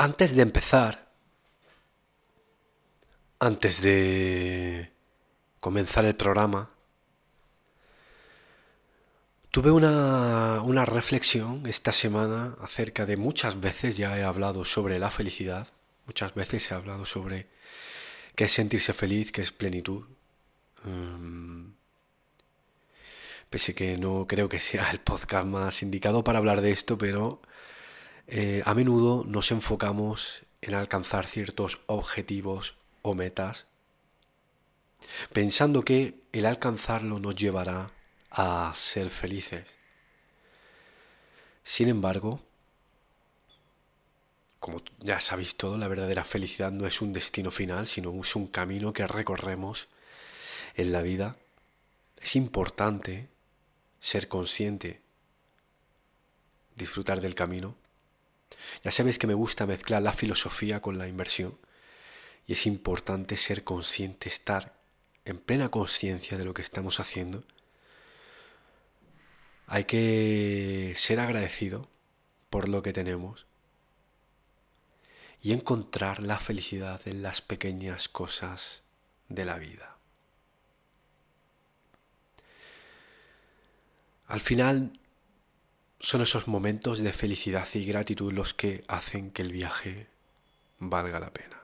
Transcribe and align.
Antes 0.00 0.36
de 0.36 0.42
empezar, 0.42 1.10
antes 3.40 3.82
de 3.82 4.92
comenzar 5.58 6.04
el 6.04 6.14
programa, 6.14 6.70
tuve 9.50 9.72
una, 9.72 10.62
una, 10.62 10.84
reflexión 10.84 11.66
esta 11.66 11.90
semana 11.90 12.56
acerca 12.62 13.06
de 13.06 13.16
muchas 13.16 13.60
veces 13.60 13.96
ya 13.96 14.16
he 14.16 14.22
hablado 14.22 14.64
sobre 14.64 15.00
la 15.00 15.10
felicidad, 15.10 15.66
muchas 16.06 16.32
veces 16.32 16.70
he 16.70 16.74
hablado 16.74 17.04
sobre 17.04 17.48
qué 18.36 18.44
es 18.44 18.52
sentirse 18.52 18.92
feliz, 18.92 19.32
qué 19.32 19.42
es 19.42 19.50
plenitud. 19.50 20.04
Um, 20.84 21.74
pese 23.50 23.74
que 23.74 23.98
no 23.98 24.28
creo 24.28 24.48
que 24.48 24.60
sea 24.60 24.92
el 24.92 25.00
podcast 25.00 25.46
más 25.48 25.82
indicado 25.82 26.22
para 26.22 26.38
hablar 26.38 26.60
de 26.60 26.70
esto, 26.70 26.96
pero 26.96 27.42
eh, 28.30 28.62
a 28.66 28.74
menudo 28.74 29.24
nos 29.24 29.50
enfocamos 29.52 30.44
en 30.60 30.74
alcanzar 30.74 31.26
ciertos 31.26 31.80
objetivos 31.86 32.74
o 33.00 33.14
metas, 33.14 33.66
pensando 35.32 35.82
que 35.82 36.20
el 36.32 36.44
alcanzarlo 36.44 37.18
nos 37.20 37.36
llevará 37.36 37.90
a 38.30 38.70
ser 38.76 39.08
felices. 39.08 39.64
Sin 41.62 41.88
embargo, 41.88 42.42
como 44.60 44.82
ya 44.98 45.20
sabéis 45.20 45.56
todo, 45.56 45.78
la 45.78 45.88
verdadera 45.88 46.24
felicidad 46.24 46.70
no 46.70 46.86
es 46.86 47.00
un 47.00 47.14
destino 47.14 47.50
final, 47.50 47.86
sino 47.86 48.20
es 48.20 48.36
un 48.36 48.48
camino 48.48 48.92
que 48.92 49.06
recorremos 49.06 49.88
en 50.74 50.92
la 50.92 51.00
vida. 51.00 51.36
Es 52.20 52.36
importante 52.36 53.30
ser 54.00 54.28
consciente, 54.28 55.00
disfrutar 56.76 57.22
del 57.22 57.34
camino 57.34 57.74
ya 58.82 58.90
sabéis 58.90 59.18
que 59.18 59.26
me 59.26 59.34
gusta 59.34 59.66
mezclar 59.66 60.02
la 60.02 60.12
filosofía 60.12 60.80
con 60.80 60.98
la 60.98 61.08
inversión 61.08 61.58
y 62.46 62.54
es 62.54 62.66
importante 62.66 63.36
ser 63.36 63.64
consciente, 63.64 64.28
estar 64.28 64.74
en 65.24 65.38
plena 65.38 65.70
conciencia 65.70 66.38
de 66.38 66.44
lo 66.44 66.54
que 66.54 66.62
estamos 66.62 67.00
haciendo. 67.00 67.44
Hay 69.66 69.84
que 69.84 70.94
ser 70.96 71.20
agradecido 71.20 71.88
por 72.48 72.68
lo 72.68 72.82
que 72.82 72.94
tenemos 72.94 73.46
y 75.42 75.52
encontrar 75.52 76.22
la 76.22 76.38
felicidad 76.38 77.00
en 77.06 77.22
las 77.22 77.42
pequeñas 77.42 78.08
cosas 78.08 78.82
de 79.28 79.44
la 79.44 79.58
vida. 79.58 79.98
Al 84.26 84.40
final 84.40 84.92
son 86.00 86.22
esos 86.22 86.46
momentos 86.46 87.00
de 87.00 87.12
felicidad 87.12 87.66
y 87.74 87.84
gratitud 87.84 88.32
los 88.32 88.54
que 88.54 88.84
hacen 88.88 89.30
que 89.30 89.42
el 89.42 89.52
viaje 89.52 90.06
valga 90.78 91.18
la 91.18 91.32
pena. 91.32 91.60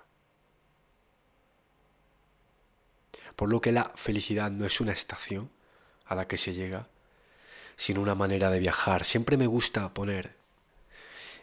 Por 3.36 3.48
lo 3.48 3.61
que 3.61 3.72
la 3.72 3.92
felicidad 3.95 4.50
no 4.50 4.67
es 4.67 4.80
una 4.80 4.92
estación 4.92 5.50
a 6.06 6.14
la 6.14 6.27
que 6.27 6.36
se 6.36 6.55
llega, 6.55 6.89
sino 7.77 8.00
una 8.00 8.14
manera 8.14 8.50
de 8.50 8.61
viajar. 8.61 9.05
Siempre 9.05 9.36
me 9.36 9.46
gusta 9.46 9.92
poner 9.95 10.36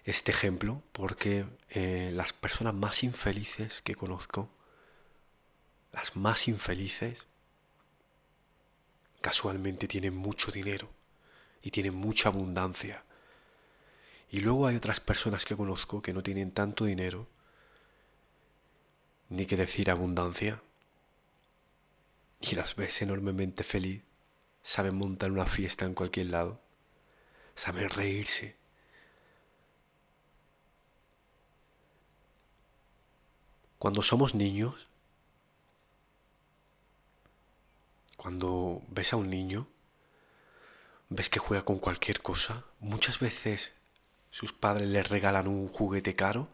este 0.03 0.31
ejemplo 0.31 0.81
porque 0.91 1.45
eh, 1.69 2.11
las 2.13 2.33
personas 2.33 2.73
más 2.73 3.03
infelices 3.03 3.81
que 3.81 3.95
conozco, 3.95 4.49
las 5.93 6.15
más 6.15 6.47
infelices, 6.47 7.25
casualmente 9.21 9.87
tienen 9.87 10.15
mucho 10.15 10.51
dinero 10.51 10.89
y 11.61 11.71
tienen 11.71 11.95
mucha 11.95 12.29
abundancia. 12.29 13.03
Y 14.29 14.39
luego 14.39 14.67
hay 14.67 14.75
otras 14.75 14.99
personas 14.99 15.45
que 15.45 15.57
conozco 15.57 16.01
que 16.01 16.13
no 16.13 16.23
tienen 16.23 16.51
tanto 16.51 16.85
dinero, 16.85 17.27
ni 19.29 19.45
que 19.45 19.57
decir 19.57 19.91
abundancia, 19.91 20.61
y 22.39 22.55
las 22.55 22.75
ves 22.75 23.01
enormemente 23.01 23.63
feliz, 23.63 24.03
saben 24.63 24.95
montar 24.95 25.31
una 25.31 25.45
fiesta 25.45 25.85
en 25.85 25.93
cualquier 25.93 26.27
lado, 26.27 26.59
saben 27.55 27.89
reírse. 27.89 28.55
Cuando 33.77 34.01
somos 34.01 34.35
niños, 34.35 34.87
cuando 38.15 38.83
ves 38.89 39.13
a 39.13 39.17
un 39.17 39.29
niño, 39.29 39.67
ves 41.11 41.29
que 41.29 41.39
juega 41.39 41.65
con 41.65 41.77
cualquier 41.77 42.21
cosa. 42.21 42.63
Muchas 42.79 43.19
veces 43.19 43.73
sus 44.31 44.53
padres 44.53 44.87
le 44.87 45.03
regalan 45.03 45.47
un 45.47 45.67
juguete 45.67 46.15
caro 46.15 46.47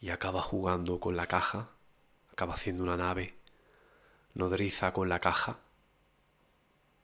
y 0.00 0.10
acaba 0.10 0.42
jugando 0.42 1.00
con 1.00 1.16
la 1.16 1.26
caja, 1.26 1.70
acaba 2.30 2.54
haciendo 2.54 2.84
una 2.84 2.98
nave 2.98 3.34
nodriza 4.34 4.92
con 4.92 5.08
la 5.08 5.20
caja. 5.20 5.60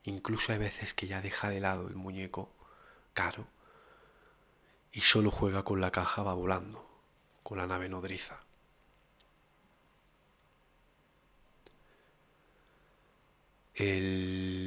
Incluso 0.04 0.52
hay 0.52 0.58
veces 0.58 0.92
que 0.92 1.06
ya 1.06 1.22
deja 1.22 1.48
de 1.48 1.60
lado 1.60 1.88
el 1.88 1.96
muñeco 1.96 2.50
caro 3.14 3.46
y 4.92 5.00
solo 5.00 5.30
juega 5.30 5.64
con 5.64 5.80
la 5.80 5.90
caja, 5.90 6.22
va 6.22 6.34
volando, 6.34 6.86
con 7.42 7.56
la 7.56 7.66
nave 7.66 7.88
nodriza. 7.88 8.38
El 13.74 14.63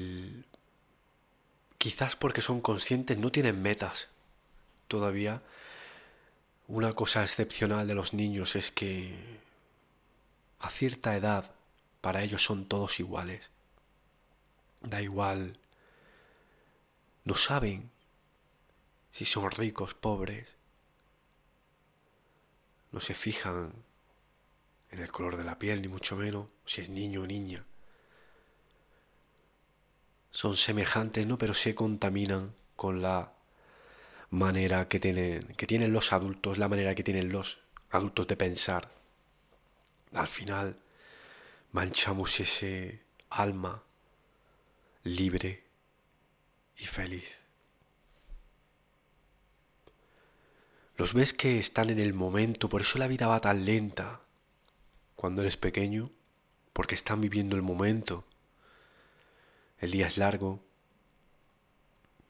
quizás 1.78 2.16
porque 2.16 2.42
son 2.42 2.62
conscientes, 2.62 3.18
no 3.18 3.32
tienen 3.32 3.62
metas 3.62 4.10
todavía. 4.88 5.42
Una 6.68 6.94
cosa 6.94 7.24
excepcional 7.24 7.88
de 7.88 7.96
los 7.96 8.14
niños 8.14 8.56
es 8.56 8.72
que 8.72 9.40
a 10.60 10.70
cierta 10.70 11.16
edad 11.16 11.52
para 12.02 12.24
ellos 12.24 12.44
son 12.44 12.66
todos 12.66 13.00
iguales. 13.00 13.52
Da 14.82 15.02
igual. 15.02 15.60
No 17.24 17.36
saben 17.36 17.90
si 19.12 19.26
son 19.26 19.50
ricos, 19.52 19.94
pobres. 19.94 20.56
No 22.92 23.02
se 23.02 23.14
fijan 23.14 23.74
en 24.92 25.00
el 25.00 25.12
color 25.12 25.38
de 25.38 25.44
la 25.44 25.60
piel, 25.60 25.82
ni 25.82 25.88
mucho 25.88 26.16
menos, 26.16 26.48
si 26.66 26.82
es 26.82 26.90
niño 26.90 27.22
o 27.22 27.28
niña 27.28 27.66
son 30.38 30.56
semejantes, 30.56 31.26
¿no? 31.26 31.40
Pero 31.40 31.56
se 31.56 31.74
contaminan 31.74 32.54
con 32.76 33.02
la 33.02 33.34
manera 34.30 34.88
que 34.88 35.00
tienen, 35.00 35.42
que 35.58 35.66
tienen 35.66 35.92
los 35.92 36.14
adultos, 36.14 36.60
la 36.60 36.70
manera 36.70 36.94
que 36.94 37.04
tienen 37.04 37.30
los 37.30 37.58
adultos 37.90 38.28
de 38.28 38.38
pensar. 38.38 38.88
Al 40.14 40.28
final 40.28 40.78
manchamos 41.72 42.40
ese 42.40 43.02
alma 43.32 43.82
libre 45.04 45.64
y 46.78 46.86
feliz. 46.86 47.26
Los 50.98 51.16
ves 51.16 51.34
que 51.34 51.58
están 51.58 51.90
en 51.90 51.98
el 51.98 52.14
momento, 52.14 52.70
por 52.70 52.82
eso 52.82 53.00
la 53.00 53.08
vida 53.08 53.26
va 53.26 53.42
tan 53.42 53.66
lenta 53.66 54.22
cuando 55.16 55.42
eres 55.42 55.58
pequeño, 55.58 56.12
porque 56.74 56.94
están 56.94 57.22
viviendo 57.22 57.56
el 57.56 57.64
momento 57.64 58.24
el 59.80 59.92
día 59.92 60.08
es 60.08 60.18
largo 60.18 60.60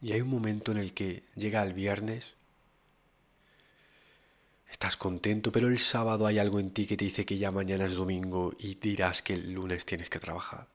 y 0.01 0.11
hay 0.11 0.21
un 0.21 0.29
momento 0.29 0.71
en 0.71 0.77
el 0.77 0.94
que 0.94 1.23
llega 1.35 1.63
el 1.63 1.73
viernes, 1.73 2.35
estás 4.69 4.95
contento, 4.95 5.51
pero 5.51 5.67
el 5.67 5.79
sábado 5.79 6.27
hay 6.27 6.39
algo 6.39 6.59
en 6.59 6.71
ti 6.71 6.85
que 6.85 6.97
te 6.97 7.05
dice 7.05 7.25
que 7.25 7.38
ya 7.38 7.51
mañana 7.51 7.85
es 7.85 7.94
domingo 7.94 8.53
y 8.59 8.75
dirás 8.75 9.21
que 9.21 9.33
el 9.33 9.53
lunes 9.53 9.85
tienes 9.85 10.09
que 10.09 10.19
trabajar. 10.19 10.67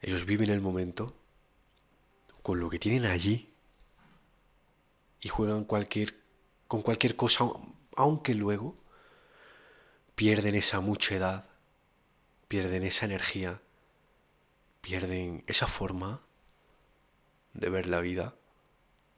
Ellos 0.00 0.26
viven 0.26 0.50
el 0.50 0.60
momento 0.60 1.14
con 2.42 2.60
lo 2.60 2.68
que 2.68 2.78
tienen 2.78 3.06
allí 3.06 3.48
y 5.22 5.28
juegan 5.28 5.64
cualquier, 5.64 6.14
con 6.68 6.82
cualquier 6.82 7.16
cosa, 7.16 7.46
aunque 7.96 8.34
luego 8.34 8.76
pierden 10.14 10.54
esa 10.54 10.80
mucha 10.80 11.16
pierden 12.48 12.84
esa 12.84 13.06
energía, 13.06 13.60
pierden 14.80 15.44
esa 15.46 15.66
forma 15.66 16.20
de 17.52 17.70
ver 17.70 17.88
la 17.88 18.00
vida 18.00 18.34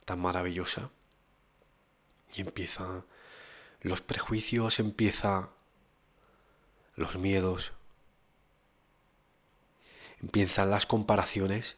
tan 0.05 0.21
maravillosa 0.21 0.91
y 2.35 2.43
empiezan 2.43 3.05
los 3.81 4.01
prejuicios, 4.01 4.79
empiezan 4.79 5.51
los 6.95 7.17
miedos, 7.17 7.73
empiezan 10.21 10.71
las 10.71 10.87
comparaciones, 10.87 11.77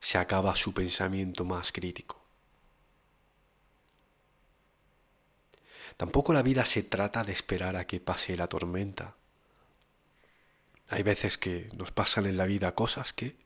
se 0.00 0.18
acaba 0.18 0.56
su 0.56 0.72
pensamiento 0.74 1.44
más 1.44 1.72
crítico. 1.72 2.20
Tampoco 5.96 6.32
la 6.32 6.42
vida 6.42 6.64
se 6.64 6.82
trata 6.82 7.24
de 7.24 7.32
esperar 7.32 7.76
a 7.76 7.86
que 7.86 8.00
pase 8.00 8.36
la 8.36 8.46
tormenta. 8.46 9.16
Hay 10.90 11.04
veces 11.04 11.38
que 11.38 11.70
nos 11.76 11.92
pasan 11.92 12.26
en 12.26 12.36
la 12.36 12.46
vida 12.46 12.74
cosas 12.74 13.12
que 13.12 13.36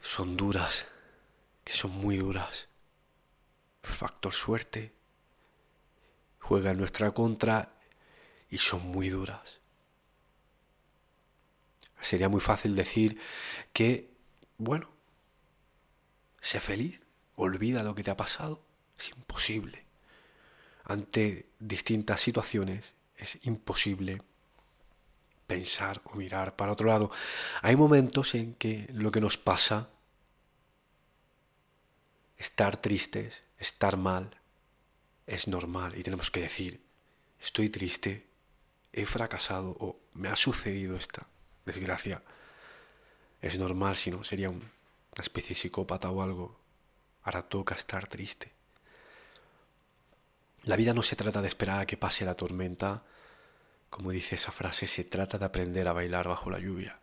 son 0.00 0.36
duras, 0.36 0.86
que 1.64 1.72
son 1.72 1.90
muy 1.90 2.18
duras. 2.18 2.68
Factor 3.82 4.32
suerte 4.32 4.92
juega 6.38 6.70
en 6.70 6.78
nuestra 6.78 7.10
contra 7.10 7.72
y 8.48 8.58
son 8.58 8.86
muy 8.86 9.08
duras. 9.08 9.58
Sería 12.00 12.28
muy 12.28 12.40
fácil 12.40 12.76
decir 12.76 13.18
que, 13.72 14.08
bueno, 14.56 14.88
sé 16.40 16.60
feliz, 16.60 17.02
olvida 17.34 17.82
lo 17.82 17.96
que 17.96 18.04
te 18.04 18.12
ha 18.12 18.16
pasado. 18.16 18.62
Es 18.96 19.08
imposible. 19.08 19.84
Ante 20.84 21.46
distintas 21.58 22.20
situaciones 22.20 22.94
es 23.16 23.44
imposible 23.46 24.22
pensar 25.46 26.00
o 26.04 26.16
mirar 26.16 26.56
para 26.56 26.72
otro 26.72 26.88
lado. 26.88 27.10
Hay 27.62 27.76
momentos 27.76 28.34
en 28.34 28.54
que 28.54 28.88
lo 28.92 29.10
que 29.10 29.20
nos 29.20 29.36
pasa, 29.36 29.90
estar 32.36 32.76
tristes, 32.76 33.42
estar 33.58 33.96
mal, 33.96 34.30
es 35.26 35.48
normal 35.48 35.96
y 35.96 36.02
tenemos 36.02 36.30
que 36.30 36.40
decir, 36.40 36.80
estoy 37.40 37.68
triste, 37.70 38.26
he 38.92 39.06
fracasado 39.06 39.76
o 39.80 39.98
me 40.12 40.28
ha 40.28 40.36
sucedido 40.36 40.96
esta 40.96 41.26
desgracia. 41.64 42.22
Es 43.40 43.58
normal, 43.58 43.96
si 43.96 44.10
no 44.10 44.24
sería 44.24 44.50
una 44.50 44.62
especie 45.18 45.50
de 45.50 45.60
psicópata 45.60 46.10
o 46.10 46.22
algo. 46.22 46.60
Ahora 47.22 47.42
toca 47.42 47.74
estar 47.74 48.06
triste. 48.06 48.52
La 50.64 50.76
vida 50.76 50.94
no 50.94 51.02
se 51.02 51.16
trata 51.16 51.42
de 51.42 51.48
esperar 51.48 51.80
a 51.80 51.86
que 51.86 51.96
pase 51.96 52.24
la 52.24 52.34
tormenta, 52.34 53.02
como 53.94 54.10
dice 54.10 54.34
esa 54.34 54.50
frase, 54.50 54.88
se 54.88 55.04
trata 55.04 55.38
de 55.38 55.44
aprender 55.44 55.86
a 55.86 55.92
bailar 55.92 56.26
bajo 56.26 56.50
la 56.50 56.58
lluvia. 56.58 56.98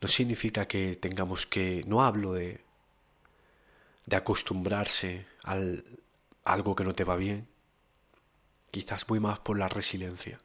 No 0.00 0.08
significa 0.08 0.66
que 0.66 0.96
tengamos 0.96 1.46
que, 1.46 1.84
no 1.86 2.02
hablo 2.02 2.32
de, 2.32 2.60
de 4.06 4.16
acostumbrarse 4.16 5.26
al 5.44 5.84
algo 6.42 6.74
que 6.74 6.82
no 6.82 6.96
te 6.96 7.04
va 7.04 7.14
bien, 7.14 7.46
quizás 8.72 9.08
muy 9.08 9.20
más 9.20 9.38
por 9.38 9.56
la 9.56 9.68
resiliencia. 9.68 10.40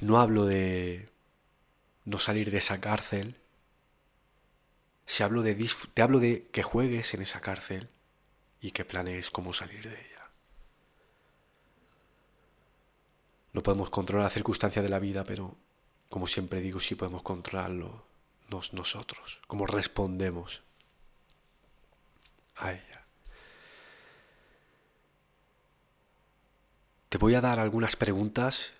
No 0.00 0.20
hablo 0.20 0.46
de 0.46 1.10
no 2.06 2.18
salir 2.18 2.50
de 2.50 2.56
esa 2.56 2.80
cárcel, 2.80 3.36
si 5.04 5.22
hablo 5.22 5.42
de, 5.42 5.68
te 5.92 6.00
hablo 6.00 6.18
de 6.18 6.46
que 6.50 6.62
juegues 6.62 7.12
en 7.12 7.20
esa 7.20 7.42
cárcel 7.42 7.90
y 8.62 8.70
que 8.70 8.86
planees 8.86 9.28
cómo 9.28 9.52
salir 9.52 9.82
de 9.82 10.00
ella. 10.00 10.09
No 13.52 13.62
podemos 13.62 13.90
controlar 13.90 14.24
la 14.24 14.30
circunstancia 14.30 14.82
de 14.82 14.88
la 14.88 14.98
vida, 14.98 15.24
pero 15.24 15.56
como 16.08 16.26
siempre 16.26 16.60
digo, 16.60 16.80
sí 16.80 16.94
podemos 16.94 17.22
controlarlo 17.22 18.04
nosotros, 18.72 19.40
cómo 19.46 19.66
respondemos 19.66 20.62
a 22.56 22.72
ella. 22.72 23.04
Te 27.08 27.18
voy 27.18 27.34
a 27.34 27.40
dar 27.40 27.58
algunas 27.58 27.96
preguntas, 27.96 28.72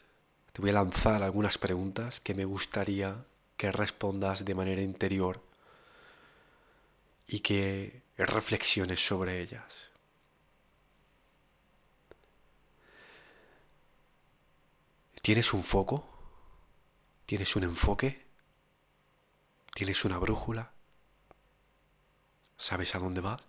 te 0.52 0.60
voy 0.60 0.70
a 0.70 0.74
lanzar 0.74 1.22
algunas 1.22 1.58
preguntas 1.58 2.20
que 2.20 2.34
me 2.34 2.44
gustaría 2.44 3.24
que 3.56 3.72
respondas 3.72 4.44
de 4.44 4.54
manera 4.54 4.82
interior 4.82 5.42
y 7.26 7.40
que 7.40 8.02
reflexiones 8.16 9.04
sobre 9.04 9.40
ellas. 9.40 9.89
¿Tienes 15.22 15.52
un 15.52 15.62
foco? 15.62 16.08
¿Tienes 17.26 17.54
un 17.54 17.64
enfoque? 17.64 18.26
¿Tienes 19.74 20.04
una 20.04 20.18
brújula? 20.18 20.72
¿Sabes 22.56 22.94
a 22.94 22.98
dónde 22.98 23.20
vas? 23.20 23.42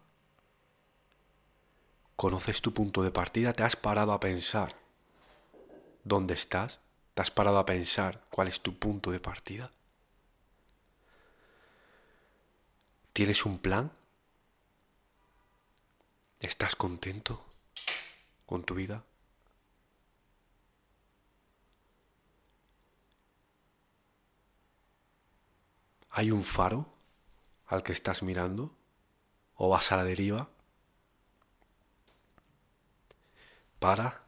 ¿Conoces 2.18 2.62
tu 2.62 2.73
punto 2.73 3.03
de 3.03 3.12
partida? 3.12 3.53
¿Te 3.53 3.63
has 3.63 3.75
parado 3.75 4.12
a 4.12 4.19
pensar 4.19 4.75
dónde 6.03 6.33
estás? 6.33 6.79
¿Te 7.13 7.21
has 7.21 7.31
parado 7.31 7.57
a 7.57 7.65
pensar 7.65 8.25
cuál 8.29 8.50
es 8.50 8.62
tu 8.62 8.77
punto 8.77 9.12
de 9.12 9.19
partida? 9.19 9.71
¿Tienes 13.13 13.45
un 13.45 13.59
plan? 13.59 13.91
¿Estás 16.39 16.75
contento 16.75 17.44
con 18.45 18.63
tu 18.63 18.75
vida? 18.75 19.03
¿Hay 26.13 26.30
un 26.30 26.44
faro 26.44 26.94
al 27.68 27.84
que 27.84 27.94
estás 27.94 28.22
mirando? 28.22 28.75
¿O 29.56 29.69
vas 29.69 29.94
a 29.94 29.98
la 29.98 30.04
deriva? 30.04 30.50
Para, 33.80 34.22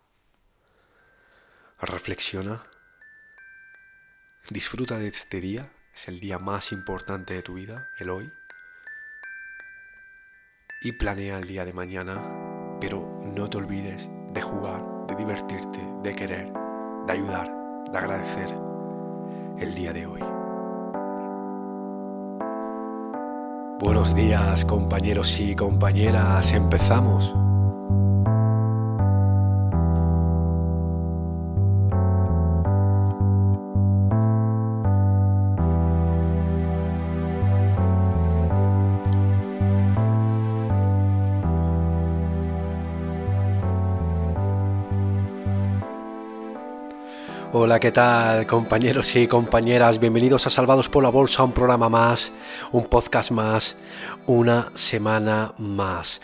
reflexiona, 1.81 2.63
disfruta 4.49 4.97
de 4.97 5.07
este 5.07 5.41
día, 5.41 5.73
es 5.93 6.07
el 6.07 6.21
día 6.21 6.39
más 6.39 6.71
importante 6.71 7.33
de 7.33 7.43
tu 7.43 7.55
vida, 7.55 7.89
el 7.99 8.09
hoy, 8.09 8.31
y 10.83 10.93
planea 10.93 11.37
el 11.37 11.47
día 11.47 11.65
de 11.65 11.73
mañana, 11.73 12.77
pero 12.79 13.21
no 13.25 13.49
te 13.49 13.57
olvides 13.57 14.09
de 14.31 14.41
jugar, 14.41 14.81
de 15.07 15.15
divertirte, 15.15 15.79
de 16.01 16.15
querer, 16.15 16.51
de 17.05 17.11
ayudar, 17.11 17.51
de 17.91 17.97
agradecer 17.97 18.55
el 19.59 19.75
día 19.75 19.91
de 19.91 20.05
hoy. 20.05 20.52
Buenos 23.79 24.15
días 24.15 24.65
compañeros 24.65 25.39
y 25.39 25.55
compañeras, 25.55 26.53
empezamos. 26.53 27.33
Hola, 47.65 47.79
¿qué 47.79 47.93
tal 47.93 48.45
compañeros 48.45 49.15
y 49.15 49.25
compañeras? 49.25 49.97
Bienvenidos 49.97 50.45
a 50.45 50.49
Salvados 50.49 50.89
por 50.89 51.01
la 51.01 51.07
Bolsa, 51.07 51.45
un 51.45 51.53
programa 51.53 51.87
más, 51.87 52.33
un 52.73 52.87
podcast 52.87 53.31
más, 53.31 53.77
una 54.25 54.69
semana 54.73 55.53
más. 55.57 56.19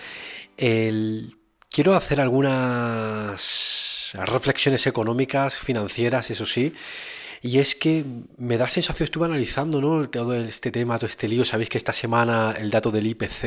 Quiero 0.58 1.96
hacer 1.96 2.20
algunas 2.20 4.12
reflexiones 4.16 4.86
económicas, 4.86 5.58
financieras, 5.58 6.30
eso 6.30 6.46
sí. 6.46 6.74
Y 7.42 7.60
es 7.60 7.76
que 7.76 8.04
me 8.38 8.58
da 8.58 8.68
sensación, 8.68 9.06
estuve 9.06 9.26
analizando 9.26 9.80
¿no? 9.80 10.10
todo 10.10 10.36
este 10.36 10.72
tema, 10.72 10.98
todo 10.98 11.08
este 11.08 11.28
lío. 11.28 11.46
Sabéis 11.46 11.70
que 11.70 11.78
esta 11.78 11.94
semana 11.94 12.56
el 12.58 12.70
dato 12.70 12.92
del 12.92 13.08
IPC, 13.08 13.42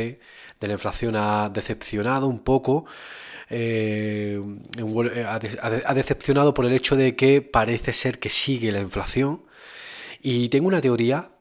de 0.60 0.66
la 0.66 0.72
inflación, 0.72 1.14
ha 1.16 1.50
decepcionado 1.50 2.26
un 2.26 2.40
poco. 2.40 2.86
Eh, 3.50 4.40
ha 5.28 5.94
decepcionado 5.94 6.54
por 6.54 6.64
el 6.64 6.72
hecho 6.72 6.96
de 6.96 7.14
que 7.16 7.42
parece 7.42 7.92
ser 7.92 8.18
que 8.18 8.30
sigue 8.30 8.72
la 8.72 8.80
inflación. 8.80 9.42
Y 10.22 10.48
tengo 10.48 10.68
una 10.68 10.80
teoría, 10.80 11.32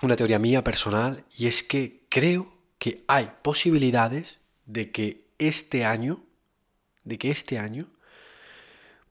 una 0.00 0.16
teoría 0.16 0.38
mía 0.38 0.64
personal, 0.64 1.24
y 1.36 1.48
es 1.48 1.62
que 1.62 2.06
creo 2.08 2.54
que 2.78 3.04
hay 3.08 3.30
posibilidades 3.42 4.38
de 4.64 4.90
que 4.90 5.26
este 5.38 5.84
año, 5.84 6.22
de 7.02 7.18
que 7.18 7.30
este 7.30 7.58
año 7.58 7.88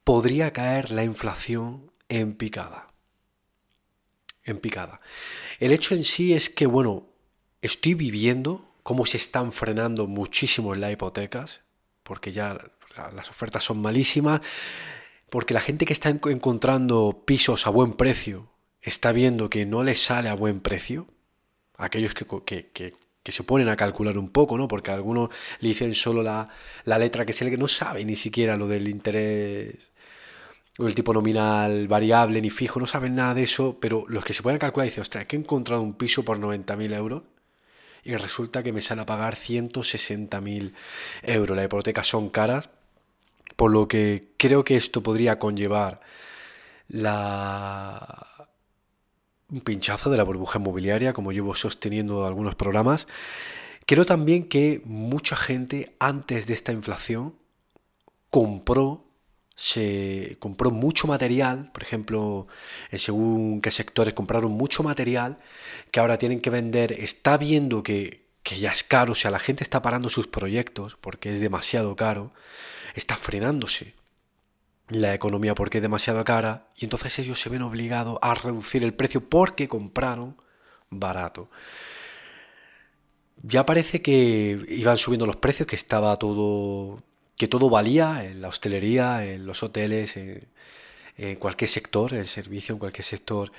podría 0.03 0.53
caer 0.53 0.89
la 0.91 1.03
inflación 1.03 1.92
en 2.13 2.33
picada. 2.35 2.87
En 4.43 4.59
picada. 4.59 4.99
El 5.59 5.71
hecho 5.71 5.95
en 5.95 6.03
sí 6.03 6.33
es 6.33 6.49
que, 6.49 6.65
bueno, 6.65 7.07
estoy 7.61 7.93
viviendo 7.95 8.73
cómo 8.83 9.05
se 9.05 9.17
están 9.17 9.51
frenando 9.51 10.05
muchísimo 10.07 10.75
las 10.75 10.91
hipotecas 10.91 11.61
porque 12.03 12.31
ya 12.31 12.57
las 13.15 13.29
ofertas 13.29 13.63
son 13.63 13.81
malísimas, 13.81 14.41
porque 15.29 15.53
la 15.53 15.61
gente 15.61 15.85
que 15.85 15.93
está 15.93 16.09
encontrando 16.09 17.23
pisos 17.25 17.65
a 17.65 17.71
buen 17.71 17.93
precio 17.93 18.49
está 18.81 19.11
viendo 19.13 19.49
que 19.49 19.65
no 19.65 19.83
le 19.83 19.95
sale 19.95 20.29
a 20.29 20.35
buen 20.35 20.59
precio, 20.59 21.07
aquellos 21.77 22.13
que, 22.13 22.25
que, 22.45 22.93
que, 23.23 23.31
se 23.31 23.43
ponen 23.43 23.69
a 23.69 23.77
calcular 23.77 24.17
un 24.17 24.29
poco, 24.29 24.57
¿no? 24.57 24.67
Porque 24.67 24.91
algunos 24.91 25.29
le 25.61 25.69
dicen 25.69 25.95
solo 25.95 26.21
la, 26.21 26.49
la 26.83 26.99
letra 26.99 27.25
que 27.25 27.33
se 27.33 27.45
le 27.45 27.57
no 27.57 27.69
sabe 27.69 28.03
ni 28.05 28.17
siquiera 28.17 28.57
lo 28.57 28.67
del 28.67 28.89
interés 28.89 29.92
el 30.79 30.95
tipo 30.95 31.13
nominal 31.13 31.87
variable 31.87 32.41
ni 32.41 32.49
fijo, 32.49 32.79
no 32.79 32.87
saben 32.87 33.15
nada 33.15 33.33
de 33.35 33.43
eso, 33.43 33.77
pero 33.79 34.05
los 34.07 34.25
que 34.25 34.33
se 34.33 34.41
pueden 34.41 34.59
calcular 34.59 34.85
dicen, 34.85 35.01
ostras, 35.01 35.25
que 35.25 35.35
he 35.35 35.39
encontrado 35.39 35.81
un 35.81 35.93
piso 35.93 36.23
por 36.23 36.39
90.000 36.39 36.93
euros 36.95 37.23
y 38.03 38.15
resulta 38.15 38.63
que 38.63 38.73
me 38.73 38.81
sale 38.81 39.01
a 39.01 39.05
pagar 39.05 39.35
160.000 39.35 40.73
euros. 41.23 41.55
Las 41.55 41.65
hipotecas 41.65 42.07
son 42.07 42.29
caras, 42.29 42.69
por 43.55 43.71
lo 43.71 43.87
que 43.87 44.29
creo 44.37 44.63
que 44.63 44.75
esto 44.75 45.03
podría 45.03 45.39
conllevar 45.39 46.01
la 46.87 48.27
un 49.49 49.61
pinchazo 49.61 50.09
de 50.09 50.17
la 50.17 50.23
burbuja 50.23 50.57
inmobiliaria, 50.57 51.13
como 51.13 51.31
llevo 51.31 51.53
sosteniendo 51.53 52.25
algunos 52.25 52.55
programas. 52.55 53.07
Creo 53.85 54.05
también 54.05 54.49
que 54.49 54.81
mucha 54.85 55.35
gente 55.35 55.95
antes 55.99 56.47
de 56.47 56.53
esta 56.53 56.71
inflación 56.71 57.35
compró 58.31 59.05
se 59.55 60.37
compró 60.39 60.71
mucho 60.71 61.07
material, 61.07 61.71
por 61.71 61.83
ejemplo, 61.83 62.47
en 62.91 62.99
según 62.99 63.61
qué 63.61 63.71
sectores 63.71 64.13
compraron 64.13 64.51
mucho 64.51 64.83
material 64.83 65.37
que 65.91 65.99
ahora 65.99 66.17
tienen 66.17 66.41
que 66.41 66.49
vender, 66.49 66.93
está 66.93 67.37
viendo 67.37 67.83
que, 67.83 68.25
que 68.41 68.59
ya 68.59 68.71
es 68.71 68.83
caro, 68.83 69.11
o 69.11 69.15
sea, 69.15 69.31
la 69.31 69.39
gente 69.39 69.63
está 69.63 69.81
parando 69.81 70.09
sus 70.09 70.27
proyectos 70.27 70.97
porque 70.99 71.31
es 71.31 71.39
demasiado 71.39 71.95
caro, 71.95 72.33
está 72.95 73.15
frenándose 73.15 73.93
la 74.89 75.13
economía 75.13 75.55
porque 75.55 75.77
es 75.77 75.81
demasiado 75.81 76.23
cara 76.25 76.67
y 76.75 76.85
entonces 76.85 77.17
ellos 77.19 77.39
se 77.39 77.49
ven 77.49 77.61
obligados 77.61 78.17
a 78.21 78.33
reducir 78.35 78.83
el 78.83 78.93
precio 78.93 79.27
porque 79.29 79.67
compraron 79.67 80.35
barato. 80.89 81.49
Ya 83.41 83.65
parece 83.65 84.01
que 84.01 84.63
iban 84.69 84.97
subiendo 84.97 85.25
los 85.25 85.35
precios, 85.35 85.67
que 85.67 85.75
estaba 85.75 86.15
todo 86.17 87.03
que 87.37 87.47
todo 87.47 87.69
valía 87.69 88.25
en 88.25 88.41
la 88.41 88.49
hostelería, 88.49 89.25
en 89.25 89.45
los 89.45 89.63
hoteles, 89.63 90.17
en, 90.17 90.47
cualquier 91.39 91.69
sector, 91.69 92.13
en 92.13 92.25
servicio, 92.25 92.73
en 92.73 92.79
cualquier 92.79 93.05
sector 93.05 93.51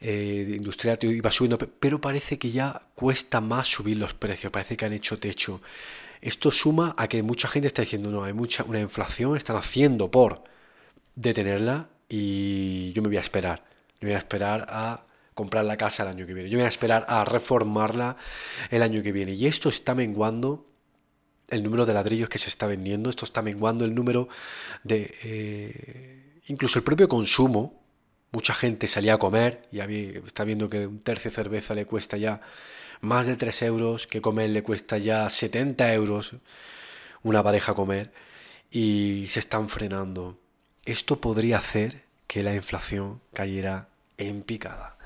eh, 0.00 0.54
industrial, 0.56 0.98
iba 1.02 1.30
subiendo, 1.30 1.58
pero 1.58 2.00
parece 2.00 2.38
que 2.38 2.50
ya 2.50 2.82
cuesta 2.94 3.40
más 3.40 3.68
subir 3.68 3.96
los 3.96 4.14
precios, 4.14 4.52
parece 4.52 4.76
que 4.76 4.84
han 4.84 4.92
hecho 4.92 5.18
techo. 5.18 5.62
Esto 6.20 6.50
suma 6.50 6.94
a 6.96 7.08
que 7.08 7.22
mucha 7.22 7.48
gente 7.48 7.66
está 7.68 7.82
diciendo, 7.82 8.10
no, 8.10 8.24
hay 8.24 8.32
mucha 8.32 8.62
una 8.64 8.80
inflación, 8.80 9.36
están 9.36 9.56
haciendo 9.56 10.10
por 10.10 10.44
detenerla 11.14 11.88
y 12.08 12.92
yo 12.92 13.02
me 13.02 13.08
voy 13.08 13.16
a 13.16 13.20
esperar. 13.20 13.64
Yo 14.00 14.08
voy 14.08 14.14
a 14.14 14.18
esperar 14.18 14.66
a 14.68 15.04
comprar 15.34 15.64
la 15.64 15.76
casa 15.76 16.02
el 16.02 16.10
año 16.10 16.26
que 16.26 16.34
viene. 16.34 16.50
Yo 16.50 16.58
voy 16.58 16.64
a 16.64 16.68
esperar 16.68 17.06
a 17.08 17.24
reformarla 17.24 18.16
el 18.70 18.82
año 18.82 19.02
que 19.02 19.12
viene. 19.12 19.32
Y 19.32 19.46
esto 19.46 19.68
está 19.68 19.94
menguando 19.94 20.66
el 21.52 21.62
número 21.62 21.86
de 21.86 21.94
ladrillos 21.94 22.28
que 22.28 22.38
se 22.38 22.48
está 22.48 22.66
vendiendo, 22.66 23.10
esto 23.10 23.24
está 23.24 23.42
menguando 23.42 23.84
el 23.84 23.94
número 23.94 24.28
de... 24.82 25.14
Eh, 25.22 26.40
incluso 26.46 26.78
el 26.78 26.84
propio 26.84 27.08
consumo. 27.08 27.80
Mucha 28.32 28.54
gente 28.54 28.86
salía 28.86 29.14
a 29.14 29.18
comer 29.18 29.68
y 29.70 29.80
está 29.80 30.44
viendo 30.44 30.70
que 30.70 30.86
un 30.86 31.00
tercio 31.00 31.30
de 31.30 31.34
cerveza 31.34 31.74
le 31.74 31.84
cuesta 31.84 32.16
ya 32.16 32.40
más 33.02 33.26
de 33.26 33.36
3 33.36 33.62
euros, 33.62 34.06
que 34.06 34.22
comer 34.22 34.48
le 34.50 34.62
cuesta 34.62 34.96
ya 34.96 35.28
70 35.28 35.92
euros 35.92 36.32
una 37.22 37.42
pareja 37.42 37.74
comer 37.74 38.10
y 38.70 39.26
se 39.28 39.40
están 39.40 39.68
frenando. 39.68 40.38
Esto 40.86 41.20
podría 41.20 41.58
hacer 41.58 42.04
que 42.26 42.42
la 42.42 42.54
inflación 42.54 43.20
cayera 43.34 43.88
en 44.16 44.42
picada. 44.42 44.96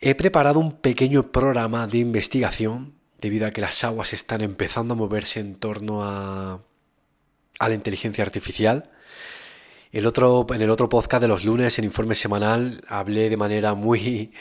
He 0.00 0.16
preparado 0.16 0.58
un 0.58 0.72
pequeño 0.72 1.30
programa 1.30 1.86
de 1.86 1.98
investigación 1.98 2.94
debido 3.22 3.46
a 3.46 3.52
que 3.52 3.62
las 3.62 3.82
aguas 3.84 4.12
están 4.12 4.42
empezando 4.42 4.92
a 4.92 4.96
moverse 4.96 5.40
en 5.40 5.54
torno 5.54 6.02
a, 6.02 6.60
a 7.58 7.68
la 7.68 7.74
inteligencia 7.74 8.22
artificial. 8.22 8.90
El 9.92 10.06
otro, 10.06 10.46
en 10.50 10.60
el 10.60 10.70
otro 10.70 10.88
podcast 10.88 11.22
de 11.22 11.28
los 11.28 11.44
lunes, 11.44 11.78
en 11.78 11.84
informe 11.84 12.14
semanal, 12.14 12.82
hablé 12.88 13.30
de 13.30 13.36
manera 13.36 13.74
muy, 13.74 14.32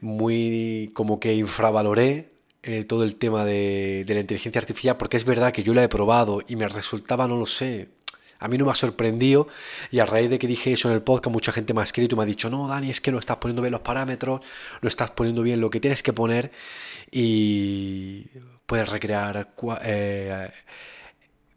muy 0.00 0.90
como 0.94 1.18
que 1.18 1.34
infravaloré 1.34 2.32
eh, 2.62 2.84
todo 2.84 3.04
el 3.04 3.16
tema 3.16 3.44
de, 3.44 4.04
de, 4.06 4.14
la 4.14 4.20
inteligencia 4.20 4.60
artificial, 4.60 4.96
porque 4.96 5.16
es 5.16 5.24
verdad 5.24 5.52
que 5.52 5.62
yo 5.62 5.72
la 5.72 5.84
he 5.84 5.88
probado 5.88 6.42
y 6.46 6.56
me 6.56 6.68
resultaba, 6.68 7.26
no 7.28 7.36
lo 7.36 7.46
sé, 7.46 7.88
a 8.38 8.48
mí 8.48 8.58
no 8.58 8.64
me 8.64 8.70
ha 8.70 8.74
sorprendido 8.74 9.48
y 9.90 9.98
a 9.98 10.06
raíz 10.06 10.30
de 10.30 10.38
que 10.38 10.46
dije 10.46 10.72
eso 10.72 10.88
en 10.88 10.94
el 10.94 11.02
podcast 11.02 11.32
mucha 11.32 11.52
gente 11.52 11.74
me 11.74 11.80
ha 11.80 11.84
escrito 11.84 12.14
y 12.14 12.18
me 12.18 12.22
ha 12.22 12.26
dicho, 12.26 12.50
no, 12.50 12.68
Dani, 12.68 12.90
es 12.90 13.00
que 13.00 13.12
no 13.12 13.18
estás 13.18 13.38
poniendo 13.38 13.62
bien 13.62 13.72
los 13.72 13.80
parámetros, 13.80 14.40
no 14.80 14.88
estás 14.88 15.10
poniendo 15.10 15.42
bien 15.42 15.60
lo 15.60 15.70
que 15.70 15.80
tienes 15.80 16.02
que 16.02 16.12
poner 16.12 16.50
y 17.10 18.26
puedes 18.66 18.88
recrear 18.88 19.52
eh, 19.82 20.50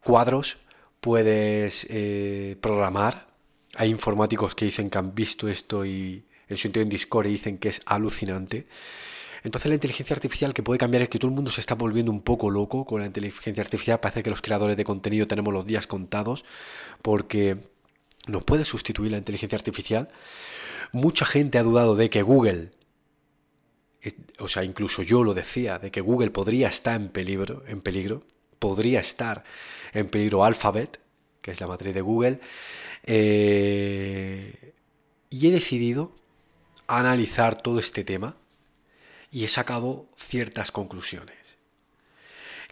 cuadros, 0.02 0.58
puedes 1.00 1.86
eh, 1.90 2.56
programar. 2.60 3.28
Hay 3.76 3.90
informáticos 3.90 4.54
que 4.54 4.64
dicen 4.64 4.90
que 4.90 4.98
han 4.98 5.14
visto 5.14 5.48
esto 5.48 5.84
y 5.84 6.24
en 6.48 6.56
su 6.56 6.68
en 6.74 6.88
Discord 6.88 7.26
y 7.26 7.30
dicen 7.30 7.58
que 7.58 7.68
es 7.68 7.80
alucinante. 7.86 8.66
Entonces 9.42 9.68
la 9.68 9.74
inteligencia 9.74 10.14
artificial 10.14 10.52
que 10.52 10.62
puede 10.62 10.78
cambiar 10.78 11.02
es 11.02 11.08
que 11.08 11.18
todo 11.18 11.28
el 11.30 11.34
mundo 11.34 11.50
se 11.50 11.60
está 11.60 11.74
volviendo 11.74 12.12
un 12.12 12.22
poco 12.22 12.50
loco 12.50 12.84
con 12.84 13.00
la 13.00 13.06
inteligencia 13.06 13.62
artificial. 13.62 14.00
Parece 14.00 14.22
que 14.22 14.30
los 14.30 14.42
creadores 14.42 14.76
de 14.76 14.84
contenido 14.84 15.26
tenemos 15.26 15.52
los 15.52 15.66
días 15.66 15.86
contados 15.86 16.44
porque 17.02 17.58
no 18.26 18.40
puede 18.40 18.64
sustituir 18.64 19.12
la 19.12 19.18
inteligencia 19.18 19.56
artificial. 19.56 20.08
Mucha 20.92 21.24
gente 21.24 21.58
ha 21.58 21.62
dudado 21.62 21.96
de 21.96 22.08
que 22.08 22.22
Google, 22.22 22.70
o 24.38 24.48
sea, 24.48 24.64
incluso 24.64 25.02
yo 25.02 25.24
lo 25.24 25.34
decía, 25.34 25.78
de 25.78 25.90
que 25.90 26.00
Google 26.00 26.30
podría 26.30 26.68
estar 26.68 27.00
en 27.00 27.08
peligro, 27.08 27.64
en 27.66 27.80
peligro, 27.80 28.22
podría 28.58 29.00
estar 29.00 29.44
en 29.92 30.08
peligro 30.08 30.44
Alphabet, 30.44 31.00
que 31.40 31.52
es 31.52 31.60
la 31.60 31.66
matriz 31.66 31.94
de 31.94 32.00
Google, 32.02 32.40
eh, 33.04 34.74
y 35.30 35.48
he 35.48 35.50
decidido 35.50 36.12
analizar 36.86 37.62
todo 37.62 37.78
este 37.78 38.04
tema 38.04 38.36
y 39.30 39.46
sacado 39.48 40.08
ciertas 40.16 40.72
conclusiones. 40.72 41.58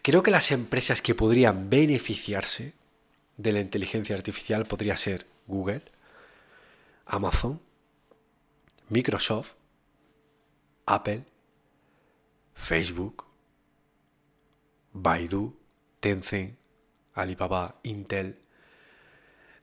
Creo 0.02 0.22
que 0.22 0.30
las 0.30 0.50
empresas 0.50 1.02
que 1.02 1.14
podrían 1.14 1.70
beneficiarse 1.70 2.74
de 3.36 3.52
la 3.52 3.60
inteligencia 3.60 4.16
artificial 4.16 4.64
podría 4.66 4.96
ser 4.96 5.26
Google, 5.46 5.82
Amazon, 7.06 7.60
Microsoft, 8.88 9.52
Apple, 10.86 11.24
Facebook, 12.54 13.24
Baidu, 14.92 15.56
Tencent, 16.00 16.56
Alibaba, 17.14 17.78
Intel, 17.82 18.38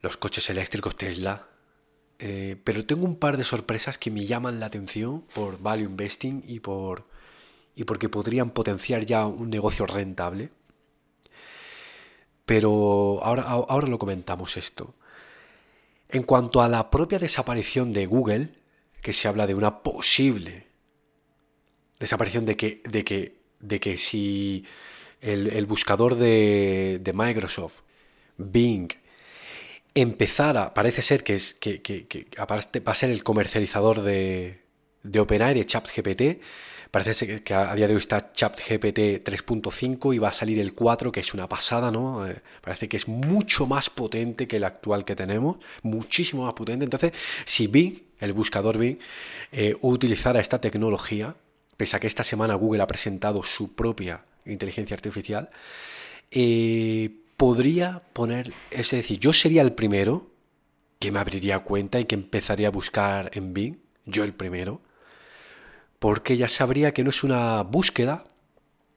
los 0.02 0.18
coches 0.18 0.50
eléctricos 0.50 0.96
Tesla, 0.96 1.48
eh, 2.20 2.58
pero 2.64 2.86
tengo 2.86 3.06
un 3.06 3.18
par 3.18 3.38
de 3.38 3.44
sorpresas 3.44 3.98
que 3.98 4.12
me 4.12 4.26
llaman 4.26 4.60
la 4.60 4.68
atención 4.68 5.22
por 5.34 5.62
value 5.62 5.86
investing 5.86 6.44
y 6.48 6.60
por 6.60 7.06
y 7.76 7.84
porque 7.84 8.08
podrían 8.08 8.52
potenciar 8.52 9.06
ya 9.06 9.26
un 9.26 9.50
negocio 9.50 9.86
rentable. 9.86 10.50
Pero 12.46 13.20
ahora, 13.22 13.44
ahora 13.44 13.88
lo 13.88 14.00
comentamos 14.00 14.56
esto. 14.56 14.96
En 16.08 16.24
cuanto 16.24 16.62
a 16.62 16.70
la 16.70 16.90
propia 16.90 17.20
desaparición 17.20 17.92
de 17.92 18.06
Google, 18.06 18.50
que 19.02 19.12
se 19.12 19.28
habla 19.28 19.46
de 19.46 19.56
una 19.56 19.84
posible 19.84 20.68
desaparición 22.00 22.46
de 22.46 22.56
que, 22.56 22.82
de 22.86 23.04
que, 23.04 23.40
de 23.60 23.80
que 23.80 23.98
si 23.98 24.66
el, 25.22 25.66
buscador 25.66 26.16
de, 26.16 27.00
de 27.02 27.14
Microsoft, 27.14 27.82
Bing, 28.38 28.90
empezara, 29.96 30.74
parece 30.74 31.02
ser 31.02 31.24
que, 31.24 31.36
es, 31.36 31.54
que, 31.56 32.28
va 32.40 32.92
a 32.92 32.96
ser 32.96 33.10
el 33.10 33.24
comercializador 33.24 34.02
de, 34.02 34.60
de 35.04 35.20
OpenAI, 35.20 35.54
de 35.56 35.66
ChatGPT. 35.66 36.42
Parece 36.92 37.14
ser 37.14 37.44
que 37.44 37.54
a 37.54 37.74
día 37.76 37.88
de 37.88 37.96
hoy 37.96 38.00
está 38.00 38.32
ChatGPT 38.32 39.24
3.5 39.26 40.16
y 40.16 40.18
va 40.18 40.30
a 40.30 40.34
salir 40.34 40.60
el 40.60 40.74
4, 40.74 41.12
que 41.12 41.22
es 41.22 41.34
una 41.34 41.48
pasada, 41.48 41.92
¿no? 41.92 42.28
Eh, 42.28 42.42
parece 42.62 42.88
que 42.88 42.98
es 42.98 43.08
mucho 43.08 43.66
más 43.66 43.90
potente 43.90 44.48
que 44.48 44.58
el 44.58 44.64
actual 44.64 45.04
que 45.04 45.16
tenemos, 45.16 45.58
muchísimo 45.82 46.46
más 46.46 46.54
potente. 46.54 46.86
Entonces, 46.86 47.12
si 47.46 47.68
Bing, 47.68 48.02
el 48.20 48.34
buscador 48.34 48.78
Bing, 48.78 48.98
eh, 49.52 49.76
utilizara 49.82 50.40
esta 50.40 50.62
tecnología, 50.62 51.36
pese 51.76 51.98
a 51.98 52.00
que 52.00 52.08
esta 52.08 52.24
semana 52.24 52.56
Google 52.56 52.84
ha 52.84 52.88
presentado 52.88 53.44
su 53.44 53.74
propia 53.74 54.24
inteligencia 54.46 54.96
artificial, 54.96 55.50
eh, 56.32 57.10
podría 57.38 58.02
poner, 58.14 58.54
es 58.72 58.92
decir, 58.92 59.20
yo 59.20 59.34
sería 59.34 59.62
el 59.62 59.74
primero 59.74 60.32
que 61.00 61.12
me 61.12 61.20
abriría 61.20 61.60
cuenta 61.60 62.00
y 62.00 62.06
que 62.06 62.16
empezaría 62.16 62.70
a 62.70 62.72
buscar 62.72 63.32
en 63.34 63.54
Bing, 63.54 63.78
yo 64.06 64.24
el 64.24 64.34
primero, 64.34 64.82
porque 66.00 66.38
ya 66.38 66.48
sabría 66.48 66.94
que 66.94 67.04
no 67.04 67.10
es 67.10 67.24
una 67.24 67.62
búsqueda 67.64 68.26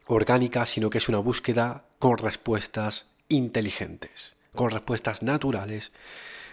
orgánica, 0.07 0.67
sino 0.67 0.91
que 0.91 0.99
es 0.99 1.09
una 1.09 1.19
búsqueda 1.19 1.85
con 1.99 2.19
respuestas 2.19 3.07
inteligentes, 3.29 4.37
con 4.55 4.71
respuestas 4.71 5.23
naturales, 5.23 5.93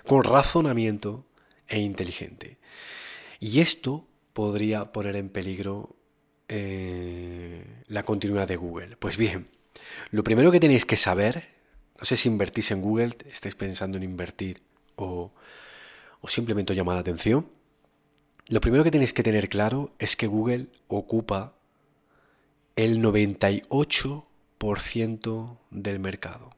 con 0.06 0.24
razonamiento 0.24 1.26
e 1.68 1.80
inteligente. 1.80 2.58
Y 3.40 3.62
esto 3.62 4.08
podría 4.34 4.92
poner 4.92 5.16
en 5.16 5.30
peligro 5.30 5.96
eh, 6.48 7.84
la 7.88 8.04
continuidad 8.04 8.48
de 8.48 8.56
Google. 8.56 8.98
Pues 8.98 9.18
bien, 9.18 9.50
lo 10.12 10.24
primero 10.24 10.52
que 10.52 10.60
tenéis 10.60 10.86
que 10.86 10.98
saber, 10.98 11.55
no 11.98 12.06
sé 12.06 12.18
si 12.18 12.30
invertís 12.30 12.72
en 12.72 12.82
Google, 12.82 13.16
estáis 13.32 13.56
pensando 13.56 13.98
en 13.98 14.04
invertir 14.04 14.62
o, 14.96 15.32
o 16.22 16.28
simplemente 16.28 16.74
os 16.74 16.78
llama 16.78 16.94
la 16.94 17.00
atención, 17.00 17.48
lo 18.48 18.62
primero 18.62 18.84
que 18.84 18.92
tenéis 18.92 19.14
que 19.14 19.24
tener 19.24 19.50
claro 19.50 19.96
es 19.98 20.16
que 20.16 20.28
Google 20.28 20.68
ocupa 20.88 21.56
el 22.76 23.02
98% 23.02 25.58
del 25.72 26.00
mercado. 26.00 26.52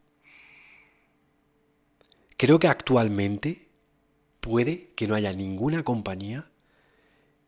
Creo 2.36 2.60
que 2.60 2.68
actualmente 2.68 3.70
puede 4.42 4.90
que 4.96 5.08
no 5.08 5.16
haya 5.16 5.32
ninguna 5.32 5.84
compañía 5.84 6.52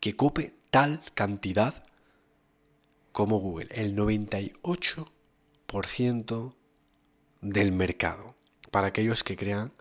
que 0.00 0.16
cope 0.16 0.54
tal 0.70 1.02
cantidad 1.14 1.82
como 3.12 3.40
Google, 3.40 3.68
el 3.72 3.94
98% 3.94 6.54
del 7.40 7.72
mercado, 7.72 8.34
para 8.70 8.88
aquellos 8.88 9.24
que 9.24 9.36
crean 9.36 9.72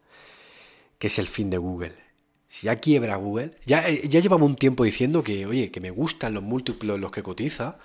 que 0.98 1.08
es 1.08 1.20
el 1.20 1.28
fin 1.28 1.50
de 1.50 1.58
Google. 1.58 1.96
Si 2.48 2.66
ya 2.66 2.76
quiebra 2.78 3.16
Google, 3.16 3.52
ya, 3.66 3.88
eh, 3.88 4.08
ya 4.10 4.20
llevamos 4.20 4.50
un 4.50 4.56
tiempo 4.56 4.84
diciendo 4.84 5.24
que, 5.24 5.46
oye, 5.46 5.72
que 5.72 5.80
me 5.80 5.92
gustan 5.92 6.34
los 6.34 6.44
múltiplos 6.44 7.00
los 7.00 7.12
que 7.12 7.24
cotiza, 7.24 7.78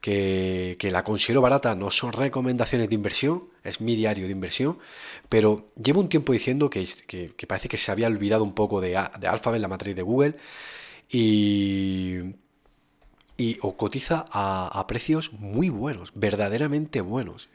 que, 0.00 0.76
la 0.90 1.04
considero 1.04 1.42
barata, 1.42 1.74
no 1.74 1.90
son 1.90 2.12
recomendaciones 2.12 2.88
de 2.88 2.94
inversión, 2.94 3.44
es 3.62 3.80
mi 3.80 3.96
diario 3.96 4.26
de 4.26 4.32
inversión, 4.32 4.78
pero 5.28 5.70
llevo 5.82 6.00
un 6.00 6.08
tiempo 6.08 6.32
diciendo 6.32 6.70
que, 6.70 6.86
que, 7.06 7.46
parece 7.46 7.68
que 7.68 7.76
se 7.76 7.92
había 7.92 8.06
olvidado 8.06 8.42
un 8.42 8.54
poco 8.54 8.80
de, 8.80 8.90
de 9.18 9.28
Alphabet, 9.28 9.60
la 9.60 9.68
matriz 9.68 9.94
de 9.94 10.02
Google, 10.02 10.36
y, 11.10 12.20
y 13.40 13.56
o 13.62 13.74
cotiza 13.74 14.26
a, 14.32 14.86
precios 14.86 15.32
muy 15.32 15.70
buenos, 15.70 16.12
verdaderamente 16.14 17.00
buenos. 17.00 17.48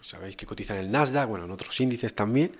Sabéis 0.00 0.36
que 0.36 0.46
cotiza 0.46 0.74
en 0.74 0.84
el 0.84 0.92
Nasdaq, 0.92 1.28
bueno, 1.28 1.46
en 1.46 1.50
otros 1.50 1.80
índices 1.80 2.14
también. 2.14 2.52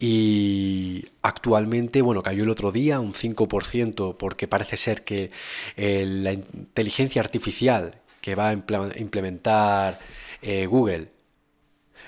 Y 0.00 1.06
actualmente, 1.22 2.02
bueno, 2.02 2.20
cayó 2.20 2.42
el 2.42 2.50
otro 2.50 2.72
día 2.72 2.98
un 2.98 3.12
5% 3.14 4.16
porque 4.16 4.48
parece 4.48 4.76
ser 4.76 5.04
que 5.04 5.30
eh, 5.76 6.04
la 6.04 6.32
inteligencia 6.32 7.22
artificial 7.22 8.00
que 8.20 8.34
va 8.34 8.48
a 8.48 8.52
implementar 8.52 10.00
eh, 10.42 10.66
Google, 10.66 11.12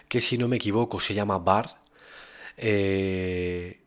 que 0.08 0.20
si 0.20 0.36
no 0.36 0.48
me 0.48 0.56
equivoco 0.56 0.98
se 0.98 1.14
llama 1.14 1.38
BARD, 1.38 1.70
eh, 2.56 3.80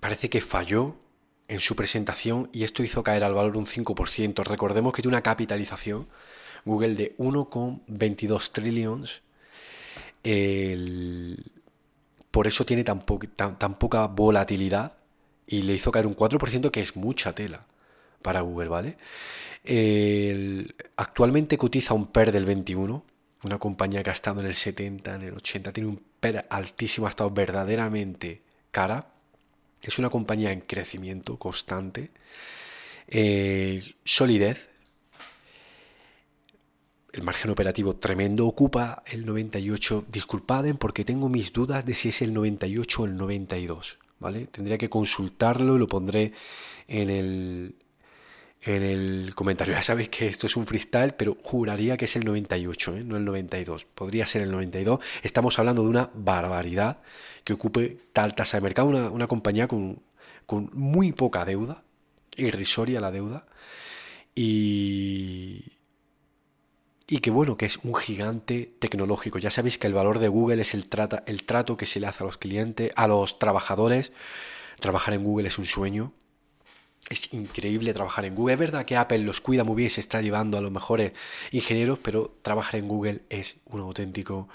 parece 0.00 0.28
que 0.28 0.42
falló 0.42 0.96
en 1.50 1.58
su 1.58 1.74
presentación 1.74 2.48
y 2.52 2.62
esto 2.62 2.84
hizo 2.84 3.02
caer 3.02 3.24
al 3.24 3.34
valor 3.34 3.56
un 3.56 3.66
5%. 3.66 4.44
Recordemos 4.44 4.92
que 4.92 5.02
tiene 5.02 5.16
una 5.16 5.22
capitalización 5.22 6.06
Google 6.64 6.94
de 6.94 7.16
1,22 7.18 8.52
trillions. 8.52 9.22
por 12.30 12.46
eso 12.46 12.64
tiene 12.64 12.84
tan, 12.84 13.04
tan, 13.58 13.78
poca 13.78 14.06
volatilidad 14.06 14.92
y 15.44 15.62
le 15.62 15.72
hizo 15.74 15.90
caer 15.90 16.06
un 16.06 16.14
4% 16.14 16.70
que 16.70 16.82
es 16.82 16.94
mucha 16.94 17.34
tela 17.34 17.66
para 18.22 18.42
Google, 18.42 18.68
¿vale? 18.68 18.96
actualmente 20.96 21.58
cotiza 21.58 21.94
un 21.94 22.06
PER 22.06 22.30
del 22.32 22.44
21, 22.44 23.04
una 23.44 23.58
compañía 23.58 24.02
que 24.04 24.10
ha 24.10 24.12
estado 24.12 24.40
en 24.40 24.46
el 24.46 24.54
70, 24.54 25.16
en 25.16 25.22
el 25.22 25.34
80, 25.34 25.72
tiene 25.72 25.88
un 25.88 26.00
PER 26.20 26.46
altísimo, 26.48 27.06
ha 27.06 27.10
estado 27.10 27.30
verdaderamente 27.30 28.42
cara. 28.70 29.19
Es 29.82 29.98
una 29.98 30.10
compañía 30.10 30.52
en 30.52 30.60
crecimiento 30.60 31.38
constante, 31.38 32.10
eh, 33.08 33.94
solidez, 34.04 34.68
el 37.12 37.22
margen 37.22 37.50
operativo 37.50 37.96
tremendo, 37.96 38.46
ocupa 38.46 39.02
el 39.06 39.26
98. 39.26 40.04
Disculpaden 40.08 40.76
porque 40.76 41.04
tengo 41.04 41.28
mis 41.28 41.52
dudas 41.52 41.84
de 41.84 41.94
si 41.94 42.10
es 42.10 42.22
el 42.22 42.32
98 42.32 43.02
o 43.02 43.04
el 43.06 43.16
92, 43.16 43.98
¿vale? 44.20 44.46
Tendría 44.46 44.78
que 44.78 44.88
consultarlo 44.88 45.76
y 45.76 45.78
lo 45.78 45.88
pondré 45.88 46.32
en 46.86 47.10
el, 47.10 47.74
en 48.62 48.82
el 48.82 49.34
comentario. 49.34 49.74
Ya 49.74 49.82
sabéis 49.82 50.08
que 50.08 50.26
esto 50.26 50.46
es 50.46 50.56
un 50.56 50.66
freestyle, 50.66 51.14
pero 51.14 51.38
juraría 51.42 51.96
que 51.96 52.04
es 52.04 52.16
el 52.16 52.24
98, 52.24 52.96
¿eh? 52.96 53.04
no 53.04 53.16
el 53.16 53.24
92. 53.24 53.86
Podría 53.86 54.26
ser 54.26 54.42
el 54.42 54.50
92. 54.50 55.00
Estamos 55.22 55.58
hablando 55.58 55.82
de 55.82 55.88
una 55.88 56.10
barbaridad 56.14 56.98
que 57.44 57.54
ocupe 57.54 57.98
tal 58.12 58.34
tasa 58.34 58.58
de 58.58 58.62
mercado, 58.62 58.88
una, 58.88 59.26
compañía 59.26 59.66
con, 59.66 60.02
muy 60.72 61.12
poca 61.12 61.44
deuda, 61.44 61.82
irrisoria 62.36 63.00
la 63.00 63.10
deuda, 63.10 63.46
y, 64.34 65.72
y 67.06 67.18
que 67.18 67.30
bueno, 67.30 67.56
que 67.56 67.66
es 67.66 67.78
un 67.78 67.94
gigante 67.94 68.74
tecnológico. 68.78 69.38
Ya 69.38 69.50
sabéis 69.50 69.78
que 69.78 69.86
el 69.86 69.94
valor 69.94 70.18
de 70.18 70.28
Google 70.28 70.60
es 70.60 70.74
el, 70.74 70.86
trata, 70.88 71.22
el 71.26 71.44
trato 71.44 71.78
que 71.78 71.86
se 71.86 71.98
le 71.98 72.08
hace 72.08 72.22
a 72.22 72.26
los 72.26 72.36
clientes, 72.36 72.92
a 72.94 73.08
los 73.08 73.38
trabajadores. 73.38 74.12
Trabajar 74.80 75.14
en 75.14 75.24
Google 75.24 75.48
es 75.48 75.58
un 75.58 75.66
sueño 75.66 76.12
es 77.08 77.32
increíble 77.32 77.92
trabajar 77.92 78.24
en 78.24 78.34
Google. 78.34 78.54
Es 78.54 78.60
verdad 78.60 78.84
que 78.84 78.96
Apple 78.96 79.18
los 79.20 79.40
cuida 79.40 79.64
muy 79.64 79.76
bien, 79.76 79.90
se 79.90 80.00
está 80.00 80.20
llevando 80.20 80.58
a 80.58 80.60
los 80.60 80.70
mejores 80.70 81.12
ingenieros, 81.50 81.98
pero 81.98 82.36
trabajar 82.42 82.76
en 82.76 82.88
Google 82.88 83.22
es 83.30 83.56
un 83.66 83.80
auténtico 83.80 84.48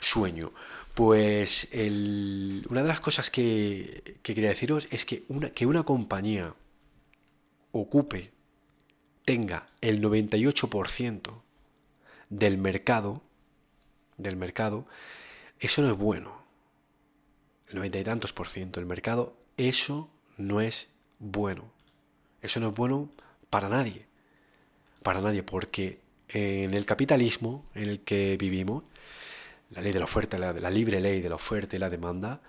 sueño. 0.00 0.52
Pues 0.94 1.68
una 1.72 2.82
de 2.82 2.88
las 2.88 3.00
cosas 3.00 3.30
que, 3.30 4.18
quería 4.22 4.48
deciros 4.48 4.88
es 4.90 5.04
que 5.04 5.24
una, 5.28 5.50
que 5.50 5.66
una 5.66 5.84
compañía 5.84 6.54
ocupe, 7.72 8.32
tenga 9.24 9.66
el 9.80 10.02
98% 10.02 11.42
del 12.30 12.58
mercado, 12.58 13.22
del 14.16 14.36
mercado, 14.36 14.86
eso 15.60 15.82
no 15.82 15.90
es 15.90 15.96
bueno. 15.96 16.42
El 17.68 17.76
90 17.76 17.98
y 17.98 18.04
tantos 18.04 18.32
por 18.32 18.48
ciento 18.48 18.80
del 18.80 18.88
mercado, 18.88 19.36
eso 19.56 20.10
no 20.36 20.60
es 20.60 20.88
bueno. 21.18 21.77
Eso 22.42 22.60
no 22.60 22.68
es 22.68 22.74
bueno 22.74 23.10
para 23.50 23.68
nadie. 23.68 24.06
Para 25.02 25.20
nadie, 25.20 25.42
porque 25.42 26.00
en 26.28 26.74
el 26.74 26.84
capitalismo 26.84 27.66
en 27.74 27.88
el 27.88 28.00
que 28.00 28.36
vivimos, 28.36 28.84
la 29.70 29.80
ley 29.80 29.92
de 29.92 29.98
la 29.98 30.04
oferta, 30.04 30.38
la, 30.38 30.52
la 30.52 30.70
libre 30.70 31.00
ley 31.00 31.20
de 31.20 31.28
la 31.28 31.34
oferta 31.36 31.76
y 31.76 31.78
la 31.78 31.90
demanda, 31.90 32.40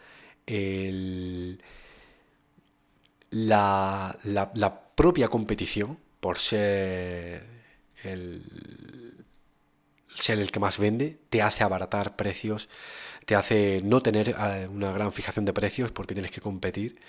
la, 3.31 4.17
la, 4.23 4.81
propia 4.95 5.27
competición, 5.27 5.97
por 6.19 6.39
ser 6.39 7.45
el, 8.03 8.43
ser 10.13 10.39
el 10.39 10.51
que 10.51 10.59
más 10.59 10.77
vende, 10.77 11.17
te 11.29 11.41
hace 11.41 11.63
abaratar 11.63 12.15
precios, 12.15 12.69
te 13.25 13.35
hace 13.35 13.81
no 13.83 14.01
tener 14.01 14.29
eh, 14.37 14.67
una 14.69 14.91
gran 14.91 15.13
fijación 15.13 15.45
de 15.45 15.53
precios 15.53 15.91
porque 15.91 16.13
tienes 16.15 16.31
que 16.31 16.41
competir 16.41 16.99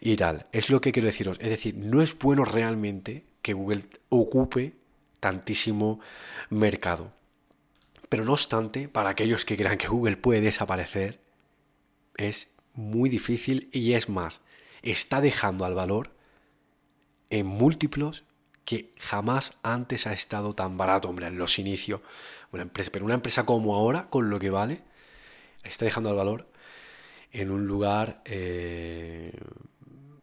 y 0.00 0.16
tal. 0.16 0.46
Es 0.52 0.70
lo 0.70 0.80
que 0.80 0.92
quiero 0.92 1.06
deciros. 1.06 1.38
Es 1.40 1.48
decir, 1.48 1.76
no 1.76 2.02
es 2.02 2.16
bueno 2.18 2.44
realmente 2.44 3.24
que 3.42 3.52
Google 3.52 3.84
ocupe 4.08 4.76
tantísimo 5.20 6.00
mercado. 6.50 7.12
Pero 8.08 8.24
no 8.24 8.32
obstante, 8.32 8.88
para 8.88 9.10
aquellos 9.10 9.44
que 9.44 9.56
crean 9.56 9.78
que 9.78 9.88
Google 9.88 10.16
puede 10.16 10.40
desaparecer, 10.40 11.20
es 12.16 12.50
muy 12.74 13.08
difícil 13.08 13.68
y 13.72 13.94
es 13.94 14.08
más, 14.08 14.42
está 14.82 15.20
dejando 15.20 15.64
al 15.64 15.74
valor 15.74 16.10
en 17.30 17.46
múltiplos 17.46 18.24
que 18.64 18.92
jamás 18.98 19.52
antes 19.62 20.06
ha 20.06 20.12
estado 20.12 20.54
tan 20.54 20.76
barato, 20.76 21.08
hombre, 21.08 21.26
en 21.26 21.38
los 21.38 21.58
inicios. 21.58 22.00
Una 22.52 22.62
empresa, 22.62 22.90
pero 22.92 23.04
una 23.04 23.14
empresa 23.14 23.44
como 23.44 23.74
ahora, 23.74 24.08
con 24.08 24.30
lo 24.30 24.38
que 24.38 24.50
vale, 24.50 24.82
está 25.62 25.84
dejando 25.84 26.10
al 26.10 26.16
valor 26.16 26.48
en 27.32 27.50
un 27.50 27.66
lugar 27.66 28.22
eh, 28.24 29.32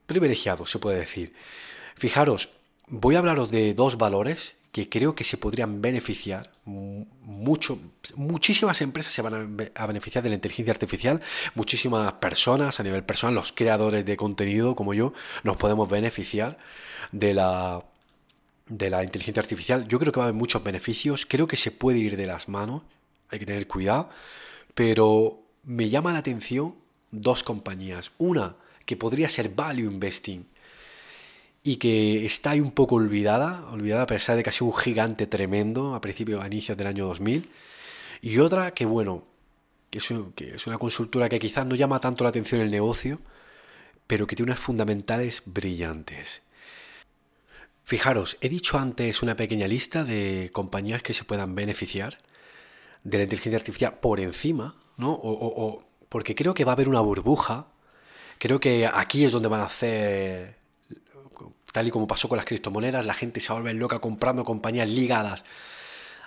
privilegiado, 0.06 0.66
se 0.66 0.80
puede 0.80 1.00
decir. 1.00 1.34
Fijaros, 1.96 2.50
voy 2.88 3.16
a 3.16 3.20
hablaros 3.20 3.50
de 3.50 3.74
dos 3.74 3.98
valores 3.98 4.56
que 4.74 4.90
creo 4.90 5.14
que 5.14 5.24
se 5.24 5.38
podrían 5.38 5.82
beneficiar 5.82 6.52
mucho. 6.66 7.78
Muchísimas 8.16 8.82
empresas 8.82 9.14
se 9.14 9.22
van 9.22 9.72
a 9.76 9.86
beneficiar 9.86 10.24
de 10.24 10.30
la 10.30 10.36
inteligencia 10.36 10.74
artificial, 10.74 11.22
muchísimas 11.54 12.14
personas 12.14 12.80
a 12.80 12.84
nivel 12.84 13.04
personal, 13.04 13.36
los 13.36 13.52
creadores 13.52 14.04
de 14.04 14.18
contenido 14.18 14.76
como 14.76 14.96
yo, 14.96 15.14
nos 15.44 15.58
podemos 15.58 15.88
beneficiar 15.88 16.58
de 17.12 17.36
la 17.36 17.84
de 18.68 18.90
la 18.90 19.04
inteligencia 19.04 19.42
artificial. 19.42 19.88
Yo 19.88 20.00
creo 20.00 20.12
que 20.12 20.20
va 20.20 20.26
a 20.26 20.30
haber 20.30 20.40
muchos 20.40 20.64
beneficios, 20.64 21.28
creo 21.28 21.46
que 21.46 21.58
se 21.58 21.70
puede 21.70 22.00
ir 22.00 22.18
de 22.18 22.26
las 22.26 22.50
manos, 22.50 22.82
hay 23.30 23.38
que 23.38 23.46
tener 23.46 23.68
cuidado, 23.68 24.10
pero 24.74 25.44
me 25.64 25.90
llama 25.90 26.14
la 26.14 26.20
atención 26.20 26.76
dos 27.12 27.44
compañías. 27.44 28.12
Una 28.18 28.56
que 28.86 28.98
podría 28.98 29.30
ser 29.30 29.50
value 29.50 29.86
investing 29.86 30.46
y 31.64 31.78
que 31.78 32.26
está 32.26 32.52
ahí 32.52 32.60
un 32.60 32.72
poco 32.72 32.96
olvidada, 32.96 33.66
olvidada 33.72 34.04
a 34.04 34.08
pesar 34.08 34.36
de 34.36 34.44
que 34.44 34.50
ha 34.50 34.52
sido 34.52 34.68
un 34.68 34.76
gigante 34.76 35.28
tremendo 35.28 35.96
a 35.96 36.02
principios, 36.02 36.44
a 36.44 36.48
inicios 36.48 36.78
del 36.78 36.88
año 36.88 37.08
2000. 37.08 37.50
Y 38.22 38.40
otra 38.40 38.74
que, 38.74 38.86
bueno, 38.86 39.26
que 39.90 40.00
es, 40.00 40.68
una 40.68 40.78
consultora 40.78 41.30
que 41.30 41.40
quizás 41.40 41.66
no 41.66 41.76
llama 41.76 42.00
tanto 42.00 42.24
la 42.24 42.32
atención 42.32 42.62
el 42.62 42.72
negocio, 42.72 43.20
pero 44.08 44.26
que 44.26 44.36
tiene 44.36 44.52
unas 44.52 44.60
fundamentales 44.60 45.44
brillantes. 45.46 46.42
Fijaros, 47.84 48.38
he 48.42 48.50
dicho 48.50 48.80
antes 48.80 49.22
una 49.22 49.36
pequeña 49.36 49.68
lista 49.68 50.04
de 50.04 50.50
compañías 50.52 51.04
que 51.04 51.14
se 51.14 51.26
puedan 51.26 51.54
beneficiar 51.54 52.18
de 53.04 53.18
la 53.18 53.24
inteligencia 53.24 53.58
artificial 53.58 54.00
por 54.00 54.20
encima, 54.20 54.76
¿no? 54.98 55.12
O, 55.12 55.84
porque 56.10 56.34
creo 56.34 56.54
que 56.54 56.66
va 56.66 56.72
a 56.72 56.76
haber 56.76 56.90
una 56.90 57.02
burbuja. 57.02 57.68
Creo 58.38 58.60
que 58.60 58.88
aquí 58.88 59.26
es 59.26 59.32
donde 59.32 59.48
van 59.48 59.62
a 59.62 59.66
hacer, 59.66 60.58
tal 61.72 61.88
y 61.88 61.92
como 61.92 62.08
pasó 62.08 62.30
con 62.30 62.38
las 62.38 62.46
criptomonedas, 62.46 63.06
la 63.06 63.14
gente 63.14 63.40
se 63.40 63.50
va 63.50 63.56
a 63.56 63.60
volver 63.62 63.76
loca 63.76 64.00
comprando 64.00 64.44
compañías 64.44 64.90
ligadas 64.90 65.44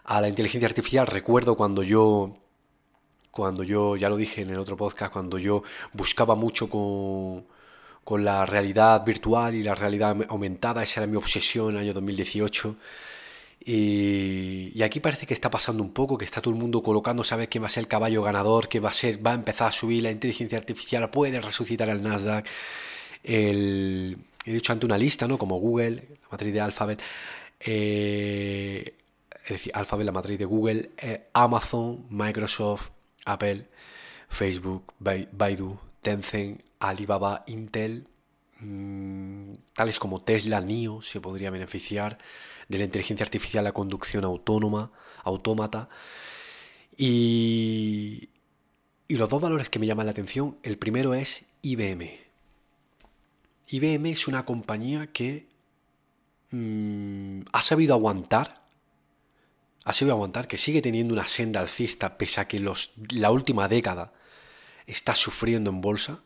a 0.05 0.21
la 0.21 0.29
inteligencia 0.29 0.69
artificial. 0.69 1.07
Recuerdo 1.07 1.57
cuando 1.57 1.83
yo, 1.83 2.37
cuando 3.31 3.63
yo, 3.63 3.97
ya 3.97 4.09
lo 4.09 4.17
dije 4.17 4.43
en 4.43 4.51
el 4.51 4.59
otro 4.59 4.77
podcast, 4.77 5.13
cuando 5.13 5.39
yo 5.39 5.63
buscaba 5.93 6.35
mucho 6.35 6.69
con, 6.69 7.47
con 8.05 8.25
la 8.25 8.47
realidad 8.47 9.05
virtual 9.05 9.55
y 9.55 9.63
la 9.63 9.75
realidad 9.75 10.17
aumentada, 10.29 10.83
esa 10.83 11.01
era 11.01 11.07
mi 11.07 11.17
obsesión 11.17 11.71
en 11.71 11.77
el 11.77 11.83
año 11.83 11.95
2018. 11.95 12.77
Y, 13.69 14.81
aquí 14.81 15.01
parece 15.01 15.27
que 15.27 15.35
está 15.35 15.51
pasando 15.51 15.83
un 15.83 15.93
poco, 15.93 16.17
que 16.17 16.25
está 16.25 16.41
todo 16.41 16.55
el 16.55 16.61
mundo 16.61 16.83
colocando, 16.85 17.25
sabe 17.25 17.49
que 17.49 17.59
va 17.59 17.67
a 17.67 17.69
ser 17.69 17.83
el 17.83 17.89
caballo 17.89 18.23
ganador, 18.23 18.69
que 18.69 18.79
va 18.79 18.91
a 18.91 18.93
ser, 18.93 19.27
va 19.27 19.33
a 19.33 19.35
empezar 19.35 19.69
a 19.69 19.73
subir 19.73 20.05
la 20.05 20.13
inteligencia 20.13 20.57
artificial, 20.57 21.11
puede 21.11 21.41
resucitar 21.41 21.89
el 21.89 22.01
Nasdaq. 22.01 22.47
he 23.25 24.17
dicho 24.45 24.73
ante 24.73 24.87
una 24.87 24.97
lista, 24.97 25.27
¿no? 25.27 25.37
Como 25.37 25.59
Google, 25.59 25.97
la 26.23 26.29
matriz 26.31 26.53
de 26.55 26.61
Alphabet, 26.61 27.03
eh, 27.59 28.95
es 29.45 29.51
decir, 29.51 29.73
Alphabet, 29.75 30.07
la 30.07 30.13
matriz 30.13 30.39
de 30.39 30.45
Google, 30.45 30.91
eh, 30.99 31.27
Amazon, 31.33 32.07
Microsoft, 32.09 32.91
Apple, 33.25 33.67
Facebook, 34.29 34.95
Baidu, 35.01 35.77
Tencent, 36.01 36.63
Alibaba, 36.79 37.43
Intel, 37.49 38.07
mm, 38.61 39.55
tales 39.73 39.99
como 39.99 40.23
Tesla, 40.23 40.61
NIO, 40.61 41.03
se 41.03 41.21
podría 41.21 41.51
beneficiar 41.51 42.19
de 42.69 42.79
la 42.79 42.85
inteligencia 42.85 43.25
artificial, 43.25 43.65
la 43.65 43.73
conducción 43.73 44.25
autónoma, 44.25 44.91
autómata. 45.23 45.89
Y, 46.97 48.31
y 49.09 49.17
los 49.17 49.29
dos 49.29 49.41
valores 49.41 49.69
que 49.69 49.79
me 49.79 49.87
llaman 49.87 50.07
la 50.07 50.13
atención, 50.13 50.59
el 50.63 50.79
primero 50.79 51.15
es 51.15 51.45
IBM. 51.63 52.19
IBM 53.69 54.07
es 54.07 54.29
una 54.29 54.45
compañía 54.45 55.09
que 55.13 55.47
mm, 56.51 57.43
ha 57.53 57.63
sabido 57.63 57.95
aguantar, 57.95 58.63
ha 59.85 59.93
sabido 59.93 60.15
aguantar, 60.15 60.49
que 60.49 60.57
sigue 60.57 60.83
teniendo 60.83 61.15
una 61.15 61.27
senda 61.27 61.61
alcista 61.61 62.19
pese 62.19 62.41
a 62.41 62.49
que 62.49 62.61
los, 62.61 62.93
la 63.11 63.31
última 63.31 63.69
década 63.69 64.13
está 64.87 65.15
sufriendo 65.15 65.71
en 65.71 65.81
bolsa, 65.81 66.21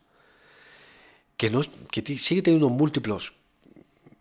que, 1.37 1.49
no, 1.49 1.61
que 1.91 2.01
sigue 2.17 2.41
teniendo 2.41 2.69
múltiplos 2.69 3.33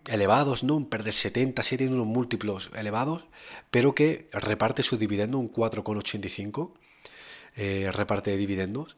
elevados, 0.08 0.64
¿no? 0.64 0.88
Perder 0.88 1.14
70, 1.14 1.62
sigue 1.62 1.78
teniendo 1.78 2.02
unos 2.02 2.14
múltiplos 2.14 2.70
elevados, 2.74 3.24
pero 3.70 3.94
que 3.94 4.28
reparte 4.32 4.82
su 4.82 4.96
dividendo 4.96 5.38
un 5.38 5.52
4,85, 5.52 6.72
eh, 7.56 7.90
reparte 7.92 8.30
de 8.30 8.36
dividendos. 8.36 8.96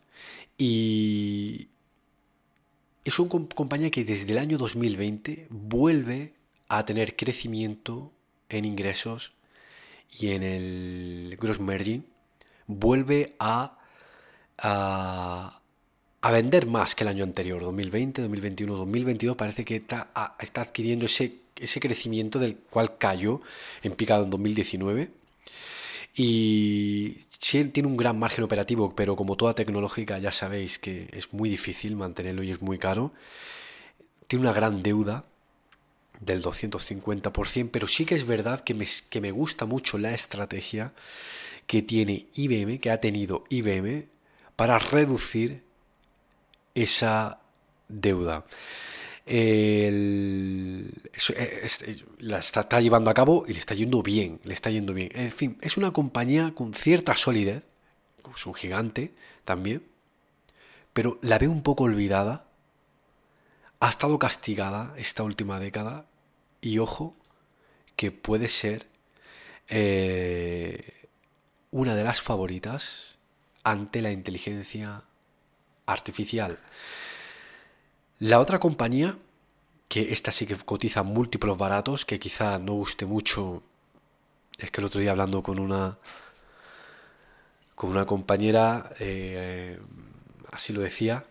Y 0.58 1.68
es 3.04 3.18
una 3.18 3.48
compañía 3.54 3.90
que 3.90 4.04
desde 4.04 4.32
el 4.32 4.38
año 4.38 4.58
2020 4.58 5.48
vuelve 5.50 6.34
a 6.68 6.84
tener 6.84 7.16
crecimiento 7.16 8.12
en 8.48 8.64
ingresos 8.64 9.32
y 10.10 10.28
en 10.28 10.42
el 10.42 11.36
gross 11.40 11.58
margin, 11.58 12.06
vuelve 12.66 13.34
a 13.38 13.78
a, 14.58 15.61
vender 16.30 16.66
más 16.66 16.94
que 16.94 17.04
el 17.04 17.08
año 17.08 17.24
anterior, 17.24 17.60
2020, 17.60 18.22
2021, 18.22 18.76
2022, 18.76 19.36
parece 19.36 19.64
que 19.64 19.76
está, 19.76 20.10
está 20.38 20.62
adquiriendo 20.62 21.06
ese, 21.06 21.34
ese 21.56 21.80
crecimiento 21.80 22.38
del 22.38 22.56
cual 22.56 22.96
cayó 22.96 23.40
en 23.82 23.92
picado 23.94 24.24
en 24.24 24.30
2019. 24.30 25.10
Y 26.14 27.16
sí 27.40 27.64
tiene 27.66 27.88
un 27.88 27.96
gran 27.96 28.18
margen 28.18 28.44
operativo, 28.44 28.94
pero 28.94 29.16
como 29.16 29.36
toda 29.36 29.54
tecnológica 29.54 30.18
ya 30.18 30.30
sabéis 30.30 30.78
que 30.78 31.08
es 31.12 31.32
muy 31.32 31.48
difícil 31.48 31.96
mantenerlo 31.96 32.42
y 32.42 32.52
es 32.52 32.60
muy 32.60 32.78
caro. 32.78 33.12
Tiene 34.28 34.44
una 34.44 34.52
gran 34.52 34.82
deuda 34.82 35.24
del 36.20 36.42
250%, 36.42 37.70
pero 37.72 37.88
sí 37.88 38.04
que 38.04 38.14
es 38.14 38.26
verdad 38.26 38.60
que 38.60 38.74
me, 38.74 38.86
que 39.10 39.20
me 39.20 39.32
gusta 39.32 39.66
mucho 39.66 39.98
la 39.98 40.14
estrategia 40.14 40.94
que 41.66 41.82
tiene 41.82 42.26
IBM, 42.34 42.78
que 42.78 42.90
ha 42.90 43.00
tenido 43.00 43.44
IBM 43.48 44.06
para 44.54 44.78
reducir 44.78 45.62
esa 46.74 47.40
deuda. 47.88 48.44
Eh, 49.24 50.90
la 52.18 52.38
está, 52.38 52.80
llevando 52.80 53.10
a 53.10 53.14
cabo 53.14 53.44
y 53.46 53.52
le 53.52 53.60
está 53.60 53.74
yendo 53.74 54.02
bien, 54.02 54.40
le 54.44 54.54
está 54.54 54.70
yendo 54.70 54.94
bien. 54.94 55.10
En 55.14 55.32
fin, 55.32 55.58
es 55.60 55.76
una 55.76 55.92
compañía 55.92 56.52
con 56.54 56.74
cierta 56.74 57.14
solidez, 57.14 57.62
es 58.34 58.46
un 58.46 58.54
gigante 58.54 59.14
también, 59.44 59.84
pero 60.92 61.18
la 61.22 61.38
veo 61.38 61.50
un 61.50 61.62
poco 61.62 61.84
olvidada. 61.84 62.46
Ha 63.80 63.88
estado 63.88 64.18
castigada 64.18 64.94
esta 64.96 65.22
última 65.22 65.58
década 65.58 66.06
y 66.60 66.78
ojo 66.78 67.16
que 67.96 68.12
puede 68.12 68.48
ser 68.48 68.86
eh, 69.68 71.08
una 71.70 71.96
de 71.96 72.04
las 72.04 72.20
favoritas 72.20 73.18
ante 73.64 74.02
la 74.02 74.12
inteligencia 74.12 75.04
artificial. 75.86 76.58
La 78.18 78.40
otra 78.40 78.58
compañía, 78.60 79.16
que 79.88 80.12
esta 80.12 80.32
sí 80.32 80.46
que 80.46 80.56
cotiza 80.56 81.02
múltiplos 81.02 81.58
baratos, 81.58 82.04
que 82.04 82.18
quizá 82.18 82.58
no 82.58 82.74
guste 82.74 83.06
mucho, 83.06 83.62
es 84.58 84.70
que 84.70 84.80
el 84.80 84.86
otro 84.86 85.00
día 85.00 85.10
hablando 85.10 85.42
con 85.42 85.58
una 85.58 85.98
con 87.74 87.90
una 87.90 88.06
compañera, 88.06 88.92
eh, 89.00 89.80
así 90.52 90.72
lo 90.72 90.82
decía, 90.82 91.24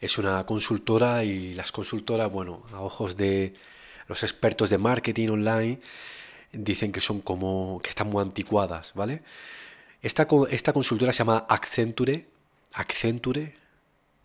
es 0.00 0.18
una 0.18 0.44
consultora 0.46 1.24
y 1.24 1.54
las 1.54 1.72
consultoras, 1.72 2.30
bueno, 2.30 2.62
a 2.72 2.80
ojos 2.80 3.16
de 3.16 3.54
los 4.06 4.22
expertos 4.22 4.70
de 4.70 4.78
marketing 4.78 5.30
online, 5.30 5.80
dicen 6.52 6.92
que 6.92 7.00
son 7.00 7.20
como 7.20 7.80
que 7.82 7.88
están 7.88 8.08
muy 8.08 8.22
anticuadas, 8.22 8.92
¿vale? 8.94 9.22
Esta, 10.02 10.26
consultora 10.26 11.12
se 11.12 11.18
llama 11.18 11.46
Accenture, 11.48 12.28
Accenture, 12.74 13.54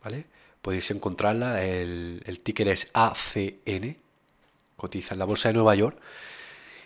¿vale? 0.03 0.25
Podéis 0.62 0.91
encontrarla, 0.91 1.63
el, 1.63 2.21
el 2.25 2.39
ticker 2.41 2.67
es 2.67 2.89
ACN, 2.93 3.97
cotiza 4.75 5.13
en 5.13 5.19
la 5.19 5.25
bolsa 5.25 5.49
de 5.49 5.53
Nueva 5.53 5.75
York. 5.75 5.97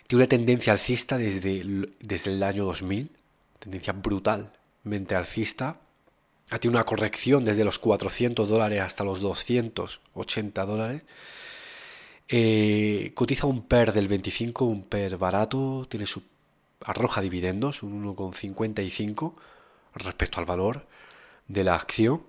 Tiene 0.06 0.24
una 0.24 0.28
tendencia 0.28 0.72
alcista 0.72 1.16
desde 1.16 1.60
el, 1.60 1.94
desde 2.00 2.32
el 2.32 2.42
año 2.42 2.64
2000, 2.64 3.10
tendencia 3.58 3.92
brutalmente 3.94 5.14
alcista. 5.14 5.80
Ha 6.50 6.58
tenido 6.58 6.78
una 6.78 6.86
corrección 6.86 7.44
desde 7.44 7.64
los 7.64 7.78
400 7.78 8.48
dólares 8.48 8.80
hasta 8.80 9.02
los 9.02 9.20
280 9.20 10.66
dólares. 10.66 11.02
Eh, 12.28 13.12
cotiza 13.14 13.46
un 13.46 13.66
PER 13.66 13.92
del 13.92 14.08
25, 14.08 14.64
un 14.64 14.84
PER 14.84 15.16
barato, 15.16 15.86
tiene 15.88 16.06
su 16.06 16.22
arroja 16.80 17.20
dividendos, 17.22 17.82
un 17.82 18.04
1,55 18.04 19.34
respecto 19.94 20.38
al 20.38 20.46
valor 20.46 20.86
de 21.48 21.64
la 21.64 21.74
acción. 21.74 22.22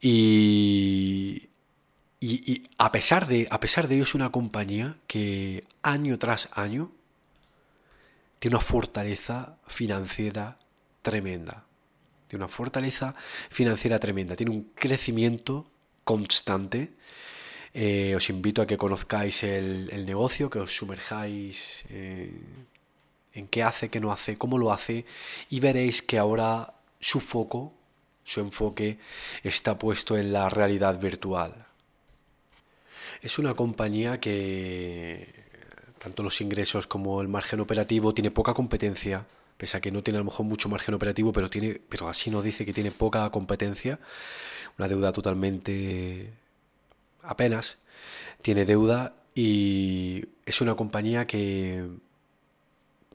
Y, 0.00 1.48
y, 2.20 2.70
a, 2.78 2.90
pesar 2.92 3.26
de, 3.26 3.46
a 3.50 3.60
pesar 3.60 3.88
de 3.88 3.96
ello 3.96 4.04
es 4.04 4.14
una 4.14 4.30
compañía 4.30 4.96
que 5.06 5.64
año 5.82 6.18
tras 6.18 6.48
año 6.52 6.90
tiene 8.38 8.56
una 8.56 8.64
fortaleza 8.64 9.56
financiera 9.66 10.58
tremenda. 11.02 11.64
Tiene 12.28 12.44
una 12.44 12.52
fortaleza 12.52 13.14
financiera 13.50 13.98
tremenda. 13.98 14.36
Tiene 14.36 14.52
un 14.52 14.70
crecimiento 14.74 15.66
constante. 16.04 16.92
Eh, 17.74 18.14
os 18.16 18.30
invito 18.30 18.62
a 18.62 18.66
que 18.66 18.76
conozcáis 18.76 19.42
el, 19.44 20.04
negocio, 20.06 20.50
que 20.50 20.58
os 20.58 20.74
sumerjáis 20.74 21.84
eh, 21.90 22.32
en 23.34 23.46
qué 23.48 23.62
hace, 23.62 23.90
qué 23.90 24.00
no 24.00 24.12
hace, 24.12 24.36
cómo 24.38 24.58
lo 24.58 24.72
hace 24.72 25.04
y 25.50 25.60
veréis 25.60 26.02
que 26.02 26.18
ahora 26.18 26.74
su 26.98 27.20
foco, 27.20 27.74
su 28.30 28.38
enfoque 28.40 28.98
está 29.42 29.76
puesto 29.76 30.16
en 30.16 30.32
la 30.32 30.48
realidad 30.48 31.00
virtual. 31.00 31.66
Es 33.22 33.40
una 33.40 33.54
compañía 33.54 34.20
que 34.20 35.34
tanto 35.98 36.22
los 36.22 36.40
ingresos 36.40 36.86
como 36.86 37.20
el 37.22 37.26
margen 37.26 37.58
operativo 37.58 38.14
tiene 38.14 38.30
poca 38.30 38.54
competencia, 38.54 39.26
pese 39.56 39.76
a 39.76 39.80
que 39.80 39.90
no 39.90 40.04
tiene 40.04 40.18
a 40.18 40.20
lo 40.20 40.26
mejor 40.26 40.46
mucho 40.46 40.68
margen 40.68 40.94
operativo, 40.94 41.32
pero 41.32 41.50
tiene, 41.50 41.80
pero 41.88 42.08
así 42.08 42.30
nos 42.30 42.44
dice 42.44 42.64
que 42.64 42.72
tiene 42.72 42.92
poca 42.92 43.28
competencia, 43.30 43.98
una 44.78 44.86
deuda 44.86 45.10
totalmente 45.10 46.32
apenas, 47.24 47.78
tiene 48.42 48.64
deuda 48.64 49.16
y 49.34 50.24
es 50.46 50.60
una 50.60 50.76
compañía 50.76 51.26
que 51.26 51.84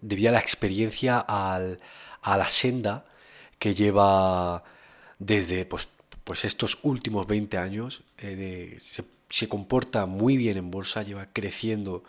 debía 0.02 0.34
la 0.34 0.40
experiencia 0.40 1.20
al, 1.20 1.80
a 2.22 2.36
la 2.36 2.50
senda 2.50 3.06
que 3.58 3.74
lleva 3.74 4.75
desde 5.20 5.66
pues, 5.66 5.88
pues 6.24 6.46
estos 6.46 6.80
últimos 6.84 7.28
20 7.28 7.58
años. 7.58 8.04
Eh, 8.18 8.78
se, 9.30 9.48
comporta 9.48 10.06
muy 10.06 10.38
bien 10.38 10.58
en 10.58 10.72
bolsa, 10.72 11.04
lleva 11.04 11.28
creciendo 11.34 12.04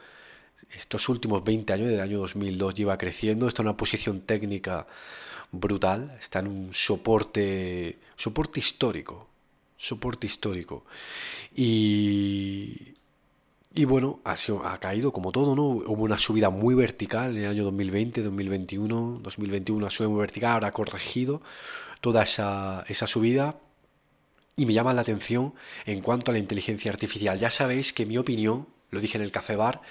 estos 0.71 1.09
últimos 1.09 1.45
20 1.45 1.73
años, 1.73 1.87
desde 1.87 1.99
el 1.99 2.09
año 2.09 2.19
2002, 2.19 2.75
lleva 2.75 2.99
creciendo. 2.99 3.49
Está 3.49 3.62
en 3.62 3.69
una 3.69 3.77
posición 3.77 4.21
técnica 4.21 4.87
brutal. 5.53 6.16
Está 6.21 6.40
en 6.40 6.49
un 6.49 6.75
soporte, 6.75 7.99
soporte 8.16 8.61
histórico. 8.61 9.29
Soporte 9.77 10.27
histórico. 10.27 10.85
Y, 11.55 12.95
y 13.77 13.85
bueno, 13.85 14.21
ha, 14.25 14.37
ha 14.65 14.81
caído 14.81 15.12
como 15.12 15.33
todo, 15.33 15.55
¿no? 15.55 15.65
Hubo 15.65 16.05
una 16.05 16.17
subida 16.17 16.49
muy 16.49 16.75
vertical 16.75 17.37
en 17.37 17.45
el 17.45 17.51
año 17.51 17.65
2020, 17.65 18.23
2021, 18.23 19.21
2021 19.23 19.79
una 19.79 19.91
subida 19.91 20.09
muy 20.09 20.21
vertical, 20.21 20.53
ahora 20.53 20.69
ha 20.69 20.73
corregido 20.73 21.43
toda 22.01 22.23
esa, 22.23 22.85
esa 22.89 23.07
subida 23.07 23.57
y 24.57 24.65
me 24.65 24.73
llama 24.73 24.95
la 24.95 25.03
atención 25.03 25.53
en 25.85 26.01
cuanto 26.01 26.31
a 26.31 26.33
la 26.33 26.39
inteligencia 26.39 26.91
artificial. 26.91 27.39
Ya 27.39 27.51
sabéis 27.51 27.93
que 27.93 28.07
mi 28.07 28.17
opinión, 28.17 28.67
lo 28.91 29.01
dije 29.01 29.19
en 29.19 29.25
el 29.25 29.31
café 29.31 29.57
bar 29.57 29.83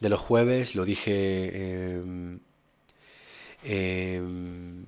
de 0.00 0.08
los 0.08 0.20
jueves, 0.20 0.74
lo 0.74 0.84
dije 0.84 1.92
em, 1.94 2.40
em, 3.62 4.84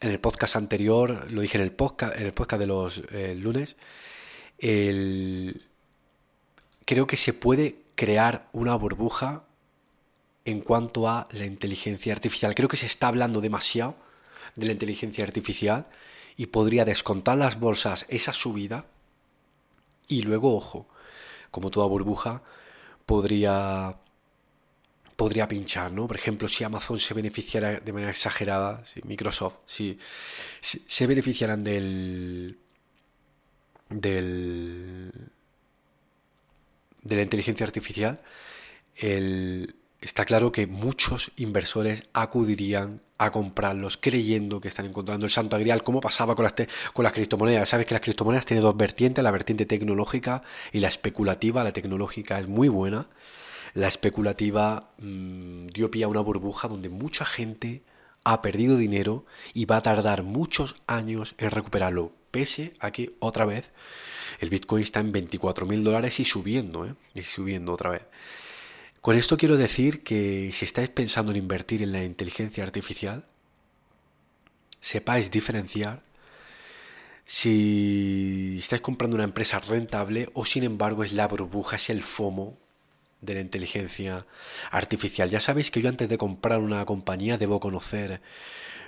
en 0.00 0.10
el 0.10 0.20
podcast 0.20 0.54
anterior, 0.54 1.26
lo 1.32 1.40
dije 1.40 1.58
en 1.58 1.64
el 1.64 1.72
podcast, 1.72 2.16
en 2.16 2.26
el 2.26 2.32
podcast 2.32 2.60
de 2.60 2.66
los 2.68 3.02
eh, 3.10 3.34
lunes. 3.34 3.76
Creo 6.86 7.06
que 7.06 7.18
se 7.18 7.34
puede 7.34 7.76
crear 7.94 8.48
una 8.52 8.74
burbuja 8.76 9.44
en 10.46 10.60
cuanto 10.60 11.08
a 11.08 11.28
la 11.32 11.44
inteligencia 11.44 12.14
artificial. 12.14 12.54
Creo 12.54 12.68
que 12.68 12.76
se 12.78 12.86
está 12.86 13.08
hablando 13.08 13.42
demasiado 13.42 13.96
de 14.54 14.66
la 14.66 14.72
inteligencia 14.72 15.24
artificial 15.24 15.86
y 16.36 16.46
podría 16.46 16.84
descontar 16.84 17.36
las 17.36 17.60
bolsas 17.60 18.06
esa 18.08 18.32
subida 18.32 18.86
y 20.08 20.22
luego, 20.22 20.56
ojo, 20.56 20.88
como 21.50 21.70
toda 21.70 21.86
burbuja, 21.86 22.42
podría 23.04 23.98
podría 25.16 25.48
pinchar, 25.48 25.90
¿no? 25.92 26.06
Por 26.06 26.16
ejemplo, 26.16 26.46
si 26.46 26.62
Amazon 26.62 26.98
se 26.98 27.14
beneficiara 27.14 27.80
de 27.80 27.92
manera 27.92 28.10
exagerada, 28.10 28.84
si 28.84 29.00
Microsoft, 29.02 29.56
si, 29.64 29.98
se 30.60 31.06
beneficiaran 31.06 31.62
del 31.62 32.58
del 33.88 35.10
de 37.06 37.16
la 37.16 37.22
inteligencia 37.22 37.64
artificial, 37.64 38.20
está 40.00 40.24
claro 40.24 40.52
que 40.52 40.66
muchos 40.66 41.30
inversores 41.36 42.04
acudirían 42.12 43.00
a 43.18 43.30
comprarlos 43.30 43.96
creyendo 43.96 44.60
que 44.60 44.68
están 44.68 44.86
encontrando 44.86 45.24
el 45.24 45.32
santo 45.32 45.56
agrial, 45.56 45.82
como 45.82 46.00
pasaba 46.00 46.34
con 46.34 46.44
las, 46.44 46.54
con 46.92 47.02
las 47.02 47.12
criptomonedas. 47.12 47.68
Sabes 47.68 47.86
que 47.86 47.94
las 47.94 48.02
criptomonedas 48.02 48.44
tienen 48.44 48.62
dos 48.62 48.76
vertientes, 48.76 49.24
la 49.24 49.30
vertiente 49.30 49.64
tecnológica 49.64 50.42
y 50.72 50.80
la 50.80 50.88
especulativa. 50.88 51.64
La 51.64 51.72
tecnológica 51.72 52.38
es 52.38 52.48
muy 52.48 52.68
buena. 52.68 53.06
La 53.74 53.88
especulativa 53.88 54.90
mm, 54.98 55.68
dio 55.68 55.90
pie 55.90 56.04
a 56.04 56.08
una 56.08 56.20
burbuja 56.20 56.68
donde 56.68 56.88
mucha 56.88 57.24
gente 57.24 57.82
ha 58.26 58.42
perdido 58.42 58.76
dinero 58.76 59.24
y 59.54 59.66
va 59.66 59.76
a 59.76 59.82
tardar 59.82 60.24
muchos 60.24 60.74
años 60.88 61.36
en 61.38 61.52
recuperarlo, 61.52 62.10
pese 62.32 62.74
a 62.80 62.90
que 62.90 63.14
otra 63.20 63.44
vez 63.44 63.70
el 64.40 64.50
Bitcoin 64.50 64.82
está 64.82 64.98
en 64.98 65.12
24 65.12 65.64
mil 65.64 65.84
dólares 65.84 66.18
y 66.18 66.24
subiendo, 66.24 66.86
¿eh? 66.86 66.94
y 67.14 67.22
subiendo 67.22 67.72
otra 67.72 67.90
vez. 67.90 68.02
Con 69.00 69.16
esto 69.16 69.36
quiero 69.36 69.56
decir 69.56 70.02
que 70.02 70.50
si 70.52 70.64
estáis 70.64 70.88
pensando 70.88 71.30
en 71.30 71.38
invertir 71.38 71.84
en 71.84 71.92
la 71.92 72.02
inteligencia 72.02 72.64
artificial, 72.64 73.24
sepáis 74.80 75.30
diferenciar 75.30 76.02
si 77.24 78.56
estáis 78.58 78.82
comprando 78.82 79.14
una 79.14 79.22
empresa 79.22 79.60
rentable 79.60 80.30
o 80.34 80.44
sin 80.44 80.64
embargo 80.64 81.04
es 81.04 81.12
la 81.12 81.28
burbuja, 81.28 81.76
es 81.76 81.90
el 81.90 82.02
FOMO 82.02 82.58
de 83.20 83.34
la 83.34 83.40
inteligencia 83.40 84.26
artificial. 84.70 85.30
Ya 85.30 85.40
sabéis 85.40 85.70
que 85.70 85.82
yo 85.82 85.88
antes 85.88 86.08
de 86.08 86.18
comprar 86.18 86.60
una 86.60 86.84
compañía 86.84 87.38
debo 87.38 87.60
conocer 87.60 88.20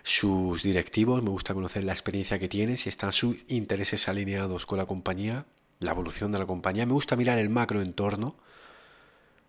sus 0.02 0.62
directivos, 0.62 1.22
me 1.22 1.30
gusta 1.30 1.54
conocer 1.54 1.84
la 1.84 1.92
experiencia 1.92 2.38
que 2.38 2.48
tienen, 2.48 2.76
si 2.76 2.88
están 2.88 3.12
sus 3.12 3.36
intereses 3.48 4.08
alineados 4.08 4.64
con 4.66 4.78
la 4.78 4.86
compañía, 4.86 5.46
la 5.80 5.90
evolución 5.90 6.32
de 6.32 6.38
la 6.38 6.46
compañía. 6.46 6.86
Me 6.86 6.92
gusta 6.92 7.16
mirar 7.16 7.38
el 7.38 7.48
macroentorno 7.48 8.36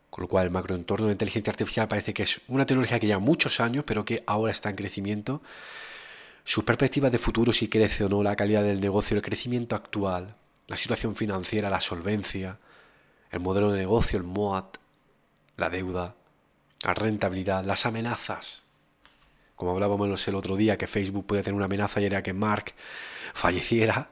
con 0.10 0.24
lo 0.24 0.28
cual 0.28 0.46
el 0.46 0.52
macroentorno 0.52 1.08
de 1.08 1.14
inteligencia 1.14 1.52
artificial 1.52 1.88
parece 1.88 2.14
que 2.14 2.24
es 2.24 2.42
una 2.48 2.66
tecnología 2.66 3.00
que 3.00 3.08
lleva 3.08 3.20
muchos 3.20 3.60
años, 3.60 3.84
pero 3.86 4.06
que 4.06 4.24
ahora 4.26 4.52
está 4.52 4.70
en 4.70 4.76
crecimiento. 4.76 5.42
Sus 6.44 6.64
perspectivas 6.64 7.12
de 7.12 7.20
futuro, 7.20 7.54
si 7.54 7.68
crece 7.68 8.04
o 8.06 8.10
no, 8.10 8.24
la 8.24 8.36
calidad 8.36 8.64
del 8.64 8.82
negocio, 8.82 9.16
el 9.16 9.22
crecimiento 9.22 9.76
actual, 9.76 10.36
la 10.68 10.78
situación 10.78 11.16
financiera, 11.16 11.70
la 11.70 11.80
solvencia, 11.80 12.58
el 13.32 13.40
modelo 13.40 13.72
de 13.72 13.80
negocio, 13.80 14.18
el 14.18 14.24
MOAT, 14.24 14.78
la 15.58 15.70
deuda, 15.70 16.16
la 16.84 16.94
rentabilidad, 16.94 17.64
las 17.64 17.86
amenazas. 17.86 18.64
Como 19.56 19.72
hablábamos 19.72 20.28
el 20.28 20.36
otro 20.36 20.56
día, 20.56 20.78
que 20.78 20.88
Facebook 20.88 21.26
puede 21.26 21.44
tener 21.44 21.56
una 21.56 21.66
amenaza 21.66 22.00
y 22.02 22.06
era 22.06 22.24
que 22.24 22.34
Mark 22.34 22.74
falleciera 23.34 24.10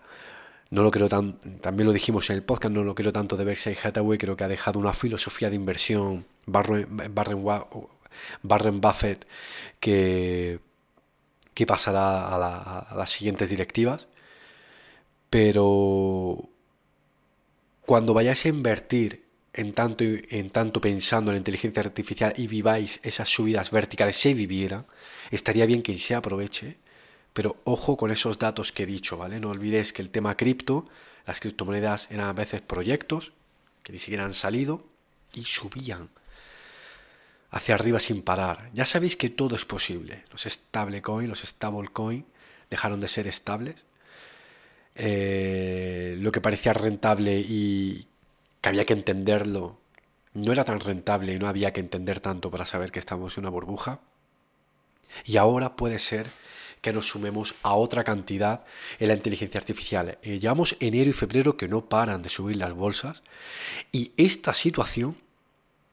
no 0.70 0.84
lo 0.84 0.92
creo 0.92 1.08
tan, 1.08 1.38
también 1.62 1.88
lo 1.88 1.94
dijimos 1.94 2.30
en 2.30 2.36
el 2.36 2.44
podcast, 2.44 2.74
no 2.74 2.84
lo 2.84 2.94
creo 2.94 3.14
tanto 3.14 3.38
de 3.38 3.46
Berkshire 3.46 3.78
Hathaway, 3.82 4.18
creo 4.18 4.36
que 4.36 4.44
ha 4.44 4.50
dejado 4.50 4.80
una 4.80 4.94
filosofía 4.94 5.50
de 5.50 5.56
inversión 5.56 6.26
Barren, 6.46 6.88
Buffett 8.82 9.26
que 9.80 10.60
pasará 11.66 12.36
a, 12.36 12.96
las 12.96 13.10
siguientes 13.10 13.50
directivas. 13.50 14.08
Pero 15.30 16.50
cuando 17.88 18.14
vayáis 18.14 18.46
a 18.46 18.50
invertir 18.50 19.24
en 19.54 19.72
tanto, 19.74 20.04
en 20.04 20.50
tanto 20.52 20.82
pensando 20.82 21.32
en 21.32 21.36
la 21.36 21.40
inteligencia 21.40 21.82
artificial 21.82 22.34
y 22.38 22.46
viváis 22.46 23.00
esas 23.02 23.30
subidas 23.30 23.72
verticales, 23.72 24.18
se 24.18 24.34
viviera, 24.34 24.86
estaría 25.32 25.66
bien 25.66 25.82
que 25.82 25.98
se 25.98 26.14
aproveche 26.14 26.78
pero 27.38 27.56
ojo 27.66 27.98
con 27.98 28.10
esos 28.10 28.40
datos 28.40 28.72
que 28.72 28.82
he 28.82 28.86
dicho, 28.88 29.16
¿vale? 29.16 29.40
No 29.40 29.52
olvidéis 29.52 29.94
que 29.94 30.02
el 30.02 30.10
tema 30.10 30.36
cripto, 30.36 30.88
las 31.28 31.40
criptomonedas 31.40 32.10
eran 32.10 32.30
a 32.30 32.34
veces 32.34 32.62
proyectos 32.62 33.32
que 33.84 33.94
ni 33.94 34.00
siquiera 34.00 34.26
han 34.26 34.34
salido 34.34 34.84
y 35.34 35.46
subían 35.46 36.10
hacia 37.52 37.76
arriba 37.76 38.00
sin 38.00 38.24
parar. 38.24 38.72
Ya 38.74 38.86
sabéis 38.86 39.16
que 39.18 39.30
todo 39.30 39.56
es 39.56 39.66
posible. 39.66 40.26
Los 40.32 40.46
stablecoin, 40.46 41.30
los 41.30 41.42
stablecoin 41.42 42.26
dejaron 42.72 43.00
de 43.02 43.08
ser 43.08 43.28
estables. 43.28 43.86
Eh, 44.98 46.18
lo 46.20 46.32
que 46.32 46.42
parecía 46.42 46.74
rentable 46.74 47.40
y 47.40 48.08
que 48.62 48.70
había 48.70 48.86
que 48.86 48.94
entenderlo 48.94 49.80
no 50.34 50.52
era 50.52 50.64
tan 50.64 50.80
rentable 50.80 51.34
y 51.34 51.40
no 51.40 51.48
había 51.48 51.72
que 51.72 51.80
entender 51.80 52.20
tanto 52.20 52.52
para 52.52 52.66
saber 52.66 52.92
que 52.92 53.00
estamos 53.00 53.38
en 53.38 53.44
una 53.44 53.50
burbuja. 53.50 54.00
Y 55.26 55.38
ahora 55.38 55.76
puede 55.76 56.00
ser 56.00 56.28
que 56.82 56.94
nos 56.94 57.08
sumemos 57.08 57.56
a 57.64 57.74
otra 57.74 58.04
cantidad 58.04 58.64
en 59.00 59.08
la 59.08 59.16
inteligencia 59.16 59.60
artificial. 59.60 60.18
Eh, 60.22 60.40
llevamos 60.40 60.76
enero 60.80 61.10
y 61.10 61.14
febrero 61.14 61.58
que 61.58 61.68
no 61.68 61.86
paran 61.90 62.22
de 62.22 62.30
subir 62.30 62.58
las 62.58 62.74
bolsas 62.74 63.24
y 63.92 64.12
esta 64.18 64.54
situación 64.54 65.18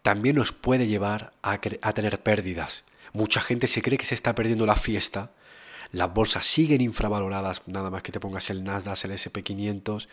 también 0.03 0.37
nos 0.37 0.53
puede 0.53 0.87
llevar 0.87 1.33
a, 1.43 1.59
tener 1.59 2.21
pérdidas. 2.21 2.85
Mucha 3.15 3.41
gente 3.41 3.67
se 3.67 3.81
cree 3.81 3.97
que 3.97 4.05
se 4.05 4.15
está 4.15 4.35
perdiendo 4.35 4.67
la 4.67 4.77
fiesta. 4.77 5.31
Las 5.93 6.13
bolsas 6.13 6.45
siguen 6.45 6.81
infravaloradas, 6.81 7.63
nada 7.67 7.91
más 7.91 8.03
que 8.03 8.13
te 8.13 8.21
pongas 8.21 8.51
el 8.51 8.65
Nasdaq, 8.65 9.05
el 9.05 9.13
SP500. 9.13 10.09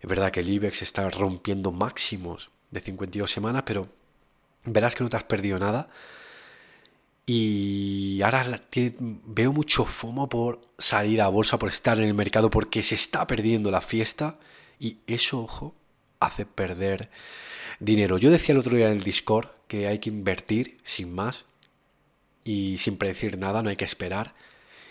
Es 0.00 0.08
verdad 0.08 0.30
que 0.30 0.40
el 0.40 0.48
IBEX 0.48 0.82
está 0.82 1.08
rompiendo 1.10 1.72
máximos 1.72 2.50
de 2.70 2.80
52 2.80 3.30
semanas, 3.30 3.62
pero 3.66 3.88
verás 4.64 4.94
que 4.94 5.04
no 5.04 5.10
te 5.10 5.16
has 5.16 5.24
perdido 5.24 5.58
nada 5.58 5.88
y 7.30 8.22
ahora 8.22 8.62
veo 8.98 9.52
mucho 9.52 9.84
FOMO 9.84 10.30
por 10.30 10.62
salir 10.78 11.20
a 11.20 11.28
bolsa, 11.28 11.58
por 11.58 11.68
estar 11.68 11.98
en 11.98 12.04
el 12.04 12.14
mercado, 12.14 12.48
porque 12.48 12.82
se 12.82 12.94
está 12.94 13.26
perdiendo 13.26 13.70
la 13.70 13.82
fiesta. 13.82 14.38
Y 14.80 14.96
eso, 15.06 15.42
ojo, 15.42 15.74
hace 16.20 16.46
perder 16.46 17.10
dinero. 17.80 18.16
Yo 18.16 18.30
decía 18.30 18.54
el 18.54 18.60
otro 18.60 18.78
día 18.78 18.86
en 18.86 18.96
el 18.96 19.04
Discord 19.04 19.48
que 19.66 19.86
hay 19.88 19.98
que 19.98 20.08
invertir 20.08 20.78
sin 20.84 21.14
más 21.14 21.44
y 22.44 22.78
sin 22.78 22.96
predecir 22.96 23.36
nada, 23.36 23.62
no 23.62 23.68
hay 23.68 23.76
que 23.76 23.84
esperar. 23.84 24.34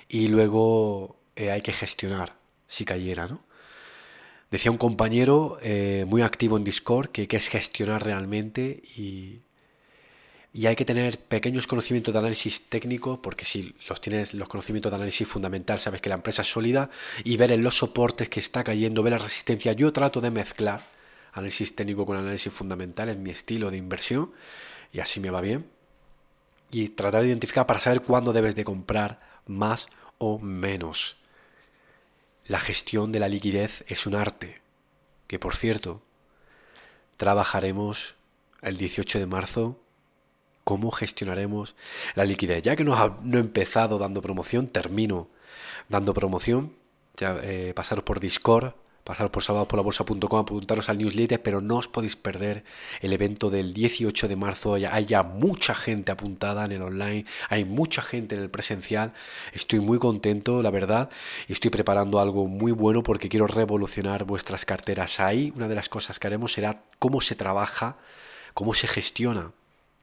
Y 0.09 0.27
luego 0.27 1.17
eh, 1.35 1.51
hay 1.51 1.61
que 1.61 1.73
gestionar 1.73 2.35
si 2.67 2.85
cayera, 2.85 3.27
¿no? 3.27 3.41
Decía 4.49 4.71
un 4.71 4.77
compañero 4.77 5.59
eh, 5.61 6.05
muy 6.07 6.21
activo 6.21 6.55
en 6.55 6.63
Discord 6.63 7.09
que, 7.09 7.27
que 7.27 7.35
es 7.37 7.49
gestionar 7.49 8.05
realmente 8.05 8.81
y 8.95 9.41
y 10.57 10.65
hay 10.65 10.75
que 10.75 10.85
tener 10.85 11.19
pequeños 11.19 11.67
conocimientos 11.67 12.11
de 12.11 12.19
análisis 12.19 12.63
técnico, 12.67 13.21
porque 13.21 13.45
si 13.45 13.75
los 13.87 14.01
tienes 14.01 14.33
los 14.33 14.47
conocimientos 14.47 14.91
de 14.91 14.95
análisis 14.95 15.27
fundamental, 15.27 15.77
sabes 15.77 16.01
que 16.01 16.09
la 16.09 16.15
empresa 16.15 16.41
es 16.41 16.47
sólida, 16.47 16.89
y 17.23 17.37
ver 17.37 17.51
en 17.51 17.61
los 17.61 17.77
soportes 17.77 18.27
que 18.27 18.39
está 18.39 18.63
cayendo, 18.63 19.03
ver 19.03 19.13
la 19.13 19.19
resistencia. 19.19 19.73
Yo 19.73 19.93
trato 19.93 20.19
de 20.19 20.31
mezclar 20.31 20.81
análisis 21.33 21.75
técnico 21.75 22.07
con 22.07 22.17
análisis 22.17 22.51
fundamental, 22.51 23.09
en 23.09 23.21
mi 23.21 23.29
estilo 23.29 23.69
de 23.69 23.77
inversión, 23.77 24.31
y 24.91 24.99
así 24.99 25.19
me 25.19 25.29
va 25.29 25.41
bien. 25.41 25.67
Y 26.71 26.89
tratar 26.89 27.21
de 27.21 27.27
identificar 27.27 27.67
para 27.67 27.79
saber 27.79 28.01
cuándo 28.01 28.33
debes 28.33 28.55
de 28.55 28.63
comprar 28.63 29.19
más 29.45 29.87
o 30.17 30.39
menos. 30.39 31.17
La 32.47 32.59
gestión 32.59 33.11
de 33.11 33.19
la 33.19 33.27
liquidez 33.27 33.83
es 33.87 34.05
un 34.05 34.15
arte, 34.15 34.61
que 35.27 35.39
por 35.39 35.55
cierto, 35.55 36.01
trabajaremos 37.17 38.15
el 38.61 38.77
18 38.77 39.19
de 39.19 39.25
marzo 39.25 39.79
cómo 40.63 40.91
gestionaremos 40.91 41.75
la 42.15 42.25
liquidez. 42.25 42.61
Ya 42.61 42.75
que 42.75 42.83
no, 42.83 42.93
he 43.33 43.37
empezado 43.37 43.97
dando 43.97 44.21
promoción, 44.21 44.67
termino 44.67 45.29
dando 45.87 46.13
promoción. 46.13 46.73
Ya, 47.15 47.39
eh, 47.41 47.73
pasaros 47.73 48.03
por 48.03 48.19
Discord, 48.19 48.73
pasar 49.07 49.31
por 49.31 49.41
sábadosporlabolsa.com, 49.41 50.39
apuntaros 50.39 50.89
al 50.89 50.97
newsletter, 50.97 51.41
pero 51.41 51.61
no 51.61 51.77
os 51.77 51.87
podéis 51.87 52.17
perder 52.17 52.65
el 52.99 53.13
evento 53.13 53.49
del 53.49 53.73
18 53.73 54.27
de 54.27 54.35
marzo. 54.35 54.73
Hay 54.73 55.05
ya 55.05 55.23
mucha 55.23 55.73
gente 55.73 56.11
apuntada 56.11 56.65
en 56.65 56.73
el 56.73 56.81
online, 56.81 57.25
hay 57.47 57.63
mucha 57.63 58.01
gente 58.01 58.35
en 58.35 58.41
el 58.41 58.49
presencial. 58.49 59.13
Estoy 59.53 59.79
muy 59.79 59.97
contento, 59.97 60.61
la 60.61 60.71
verdad, 60.71 61.09
y 61.47 61.53
estoy 61.53 61.71
preparando 61.71 62.19
algo 62.19 62.47
muy 62.47 62.73
bueno 62.73 63.01
porque 63.01 63.29
quiero 63.29 63.47
revolucionar 63.47 64.25
vuestras 64.25 64.65
carteras. 64.65 65.21
Ahí 65.21 65.53
una 65.55 65.69
de 65.69 65.75
las 65.75 65.87
cosas 65.87 66.19
que 66.19 66.27
haremos 66.27 66.51
será 66.51 66.83
cómo 66.99 67.21
se 67.21 67.35
trabaja, 67.35 67.95
cómo 68.53 68.73
se 68.73 68.87
gestiona 68.87 69.53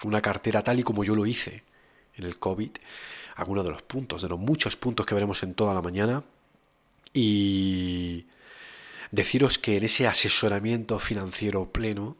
una 0.03 0.23
cartera 0.23 0.63
tal 0.63 0.81
y 0.81 0.83
como 0.83 1.05
yo 1.05 1.15
lo 1.15 1.27
hice 1.27 1.63
en 2.17 2.25
el 2.25 2.39
COVID. 2.39 2.71
Algunos 3.37 3.65
de 3.65 3.71
los 3.71 3.83
puntos, 3.83 4.23
de 4.23 4.31
los 4.31 4.39
muchos 4.39 4.77
puntos 4.77 5.05
que 5.05 5.15
veremos 5.15 5.43
en 5.43 5.53
toda 5.53 5.75
la 5.75 5.83
mañana. 5.83 6.25
Y 7.13 8.27
deciros 9.15 9.59
que 9.59 9.77
en 9.77 9.85
ese 9.85 10.07
asesoramiento 10.07 10.99
financiero 10.99 11.71
pleno, 11.71 12.17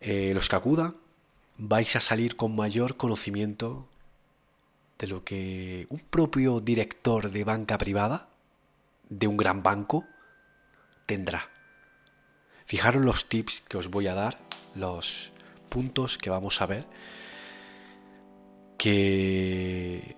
eh, 0.00 0.32
los 0.34 0.48
que 0.48 0.56
acudan, 0.56 0.96
vais 1.56 1.94
a 1.96 2.00
salir 2.00 2.36
con 2.36 2.56
mayor 2.56 2.96
conocimiento 2.96 3.86
de 4.98 5.06
lo 5.06 5.24
que 5.24 5.86
un 5.90 6.00
propio 6.00 6.60
director 6.60 7.30
de 7.30 7.44
banca 7.44 7.78
privada, 7.78 8.28
de 9.08 9.26
un 9.26 9.36
gran 9.36 9.62
banco, 9.62 10.04
tendrá. 11.06 11.50
Fijaros 12.66 13.04
los 13.04 13.28
tips 13.28 13.62
que 13.68 13.76
os 13.76 13.88
voy 13.88 14.08
a 14.08 14.14
dar, 14.14 14.40
los 14.74 15.32
puntos 15.68 16.18
que 16.18 16.30
vamos 16.30 16.60
a 16.60 16.66
ver, 16.66 16.86
que 18.78 20.16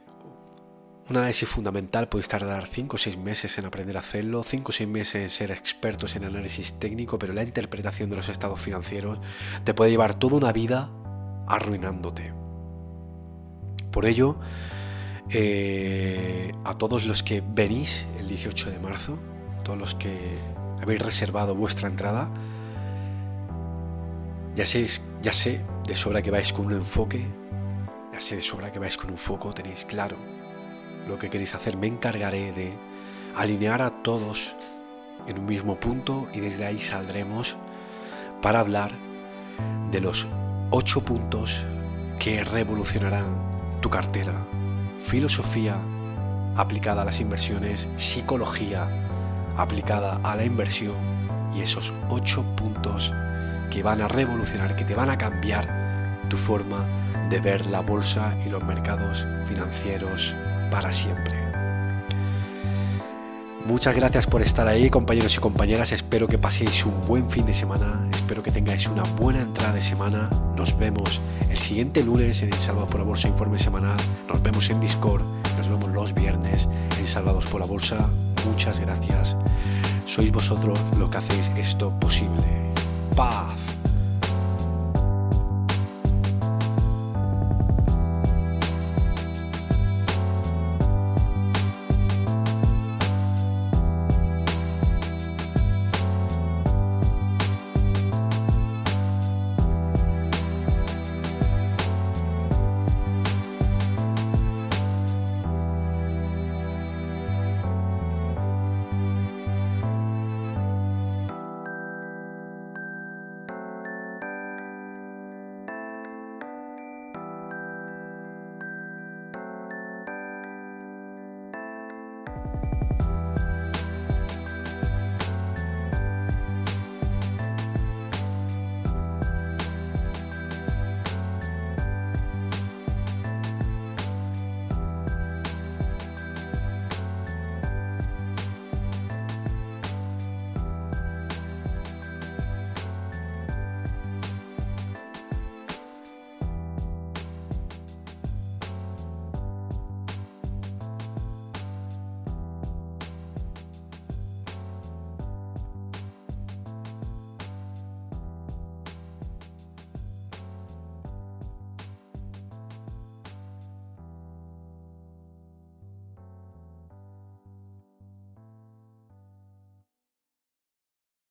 un 1.08 1.16
análisis 1.16 1.48
fundamental 1.48 2.08
puede 2.08 2.26
tardar 2.26 2.66
5 2.66 2.96
o 2.96 2.98
6 2.98 3.16
meses 3.18 3.58
en 3.58 3.64
aprender 3.64 3.96
a 3.96 4.00
hacerlo, 4.00 4.42
5 4.42 4.68
o 4.68 4.72
6 4.72 4.88
meses 4.88 5.22
en 5.22 5.30
ser 5.30 5.50
expertos 5.52 6.16
en 6.16 6.24
análisis 6.24 6.72
técnico, 6.80 7.18
pero 7.18 7.32
la 7.32 7.44
interpretación 7.44 8.10
de 8.10 8.16
los 8.16 8.28
estados 8.28 8.60
financieros 8.60 9.20
te 9.64 9.72
puede 9.72 9.92
llevar 9.92 10.14
toda 10.14 10.36
una 10.36 10.52
vida 10.52 10.90
arruinándote. 11.46 12.32
Por 13.92 14.04
ello, 14.04 14.36
eh, 15.30 16.52
a 16.64 16.74
todos 16.74 17.06
los 17.06 17.22
que 17.22 17.40
venís 17.40 18.04
el 18.18 18.26
18 18.26 18.70
de 18.70 18.78
marzo, 18.80 19.16
todos 19.62 19.78
los 19.78 19.94
que 19.94 20.34
habéis 20.82 21.02
reservado 21.02 21.54
vuestra 21.54 21.88
entrada, 21.88 22.28
ya 24.56 24.66
sé, 24.66 24.86
ya 25.22 25.32
sé 25.32 25.60
de 25.86 25.94
sobra 25.94 26.20
que 26.20 26.32
vais 26.32 26.52
con 26.52 26.66
un 26.66 26.72
enfoque, 26.72 27.24
ya 28.12 28.18
sé 28.18 28.36
de 28.36 28.42
sobra 28.42 28.72
que 28.72 28.80
vais 28.80 28.96
con 28.96 29.10
un 29.10 29.18
foco, 29.18 29.54
tenéis 29.54 29.84
claro 29.84 30.35
lo 31.06 31.18
que 31.18 31.30
queréis 31.30 31.54
hacer, 31.54 31.76
me 31.76 31.86
encargaré 31.86 32.52
de 32.52 32.72
alinear 33.36 33.82
a 33.82 34.02
todos 34.02 34.56
en 35.26 35.38
un 35.38 35.46
mismo 35.46 35.76
punto 35.76 36.28
y 36.32 36.40
desde 36.40 36.66
ahí 36.66 36.78
saldremos 36.78 37.56
para 38.42 38.60
hablar 38.60 38.92
de 39.90 40.00
los 40.00 40.26
ocho 40.70 41.00
puntos 41.02 41.64
que 42.18 42.44
revolucionarán 42.44 43.78
tu 43.80 43.90
cartera. 43.90 44.34
Filosofía 45.06 45.80
aplicada 46.56 47.02
a 47.02 47.04
las 47.04 47.20
inversiones, 47.20 47.88
psicología 47.96 48.88
aplicada 49.56 50.20
a 50.22 50.36
la 50.36 50.44
inversión 50.44 50.96
y 51.54 51.60
esos 51.60 51.92
ocho 52.08 52.42
puntos 52.56 53.12
que 53.70 53.82
van 53.82 54.00
a 54.00 54.08
revolucionar, 54.08 54.76
que 54.76 54.84
te 54.84 54.94
van 54.94 55.10
a 55.10 55.18
cambiar 55.18 56.20
tu 56.28 56.36
forma 56.36 56.84
de 57.28 57.40
ver 57.40 57.66
la 57.66 57.80
bolsa 57.80 58.34
y 58.44 58.50
los 58.50 58.62
mercados 58.64 59.26
financieros 59.46 60.34
para 60.70 60.92
siempre. 60.92 61.46
Muchas 63.66 63.96
gracias 63.96 64.28
por 64.28 64.42
estar 64.42 64.68
ahí, 64.68 64.90
compañeros 64.90 65.34
y 65.36 65.40
compañeras. 65.40 65.90
Espero 65.90 66.28
que 66.28 66.38
paséis 66.38 66.86
un 66.86 67.00
buen 67.08 67.28
fin 67.28 67.44
de 67.46 67.52
semana. 67.52 68.08
Espero 68.12 68.40
que 68.40 68.52
tengáis 68.52 68.86
una 68.86 69.02
buena 69.02 69.40
entrada 69.40 69.72
de 69.72 69.80
semana. 69.80 70.30
Nos 70.56 70.78
vemos 70.78 71.20
el 71.50 71.58
siguiente 71.58 72.04
lunes 72.04 72.42
en 72.42 72.52
Salvados 72.52 72.88
por 72.92 73.00
la 73.00 73.06
Bolsa 73.06 73.26
Informe 73.26 73.58
Semanal. 73.58 73.96
Nos 74.28 74.40
vemos 74.40 74.70
en 74.70 74.78
Discord. 74.78 75.22
Nos 75.58 75.68
vemos 75.68 75.90
los 75.90 76.14
viernes 76.14 76.68
en 76.96 77.06
Salvados 77.06 77.44
por 77.46 77.60
la 77.60 77.66
Bolsa. 77.66 78.08
Muchas 78.46 78.78
gracias. 78.78 79.36
Sois 80.06 80.30
vosotros 80.30 80.78
lo 80.96 81.10
que 81.10 81.18
hacéis 81.18 81.50
esto 81.56 81.90
posible. 81.98 82.72
Paz. 83.16 83.75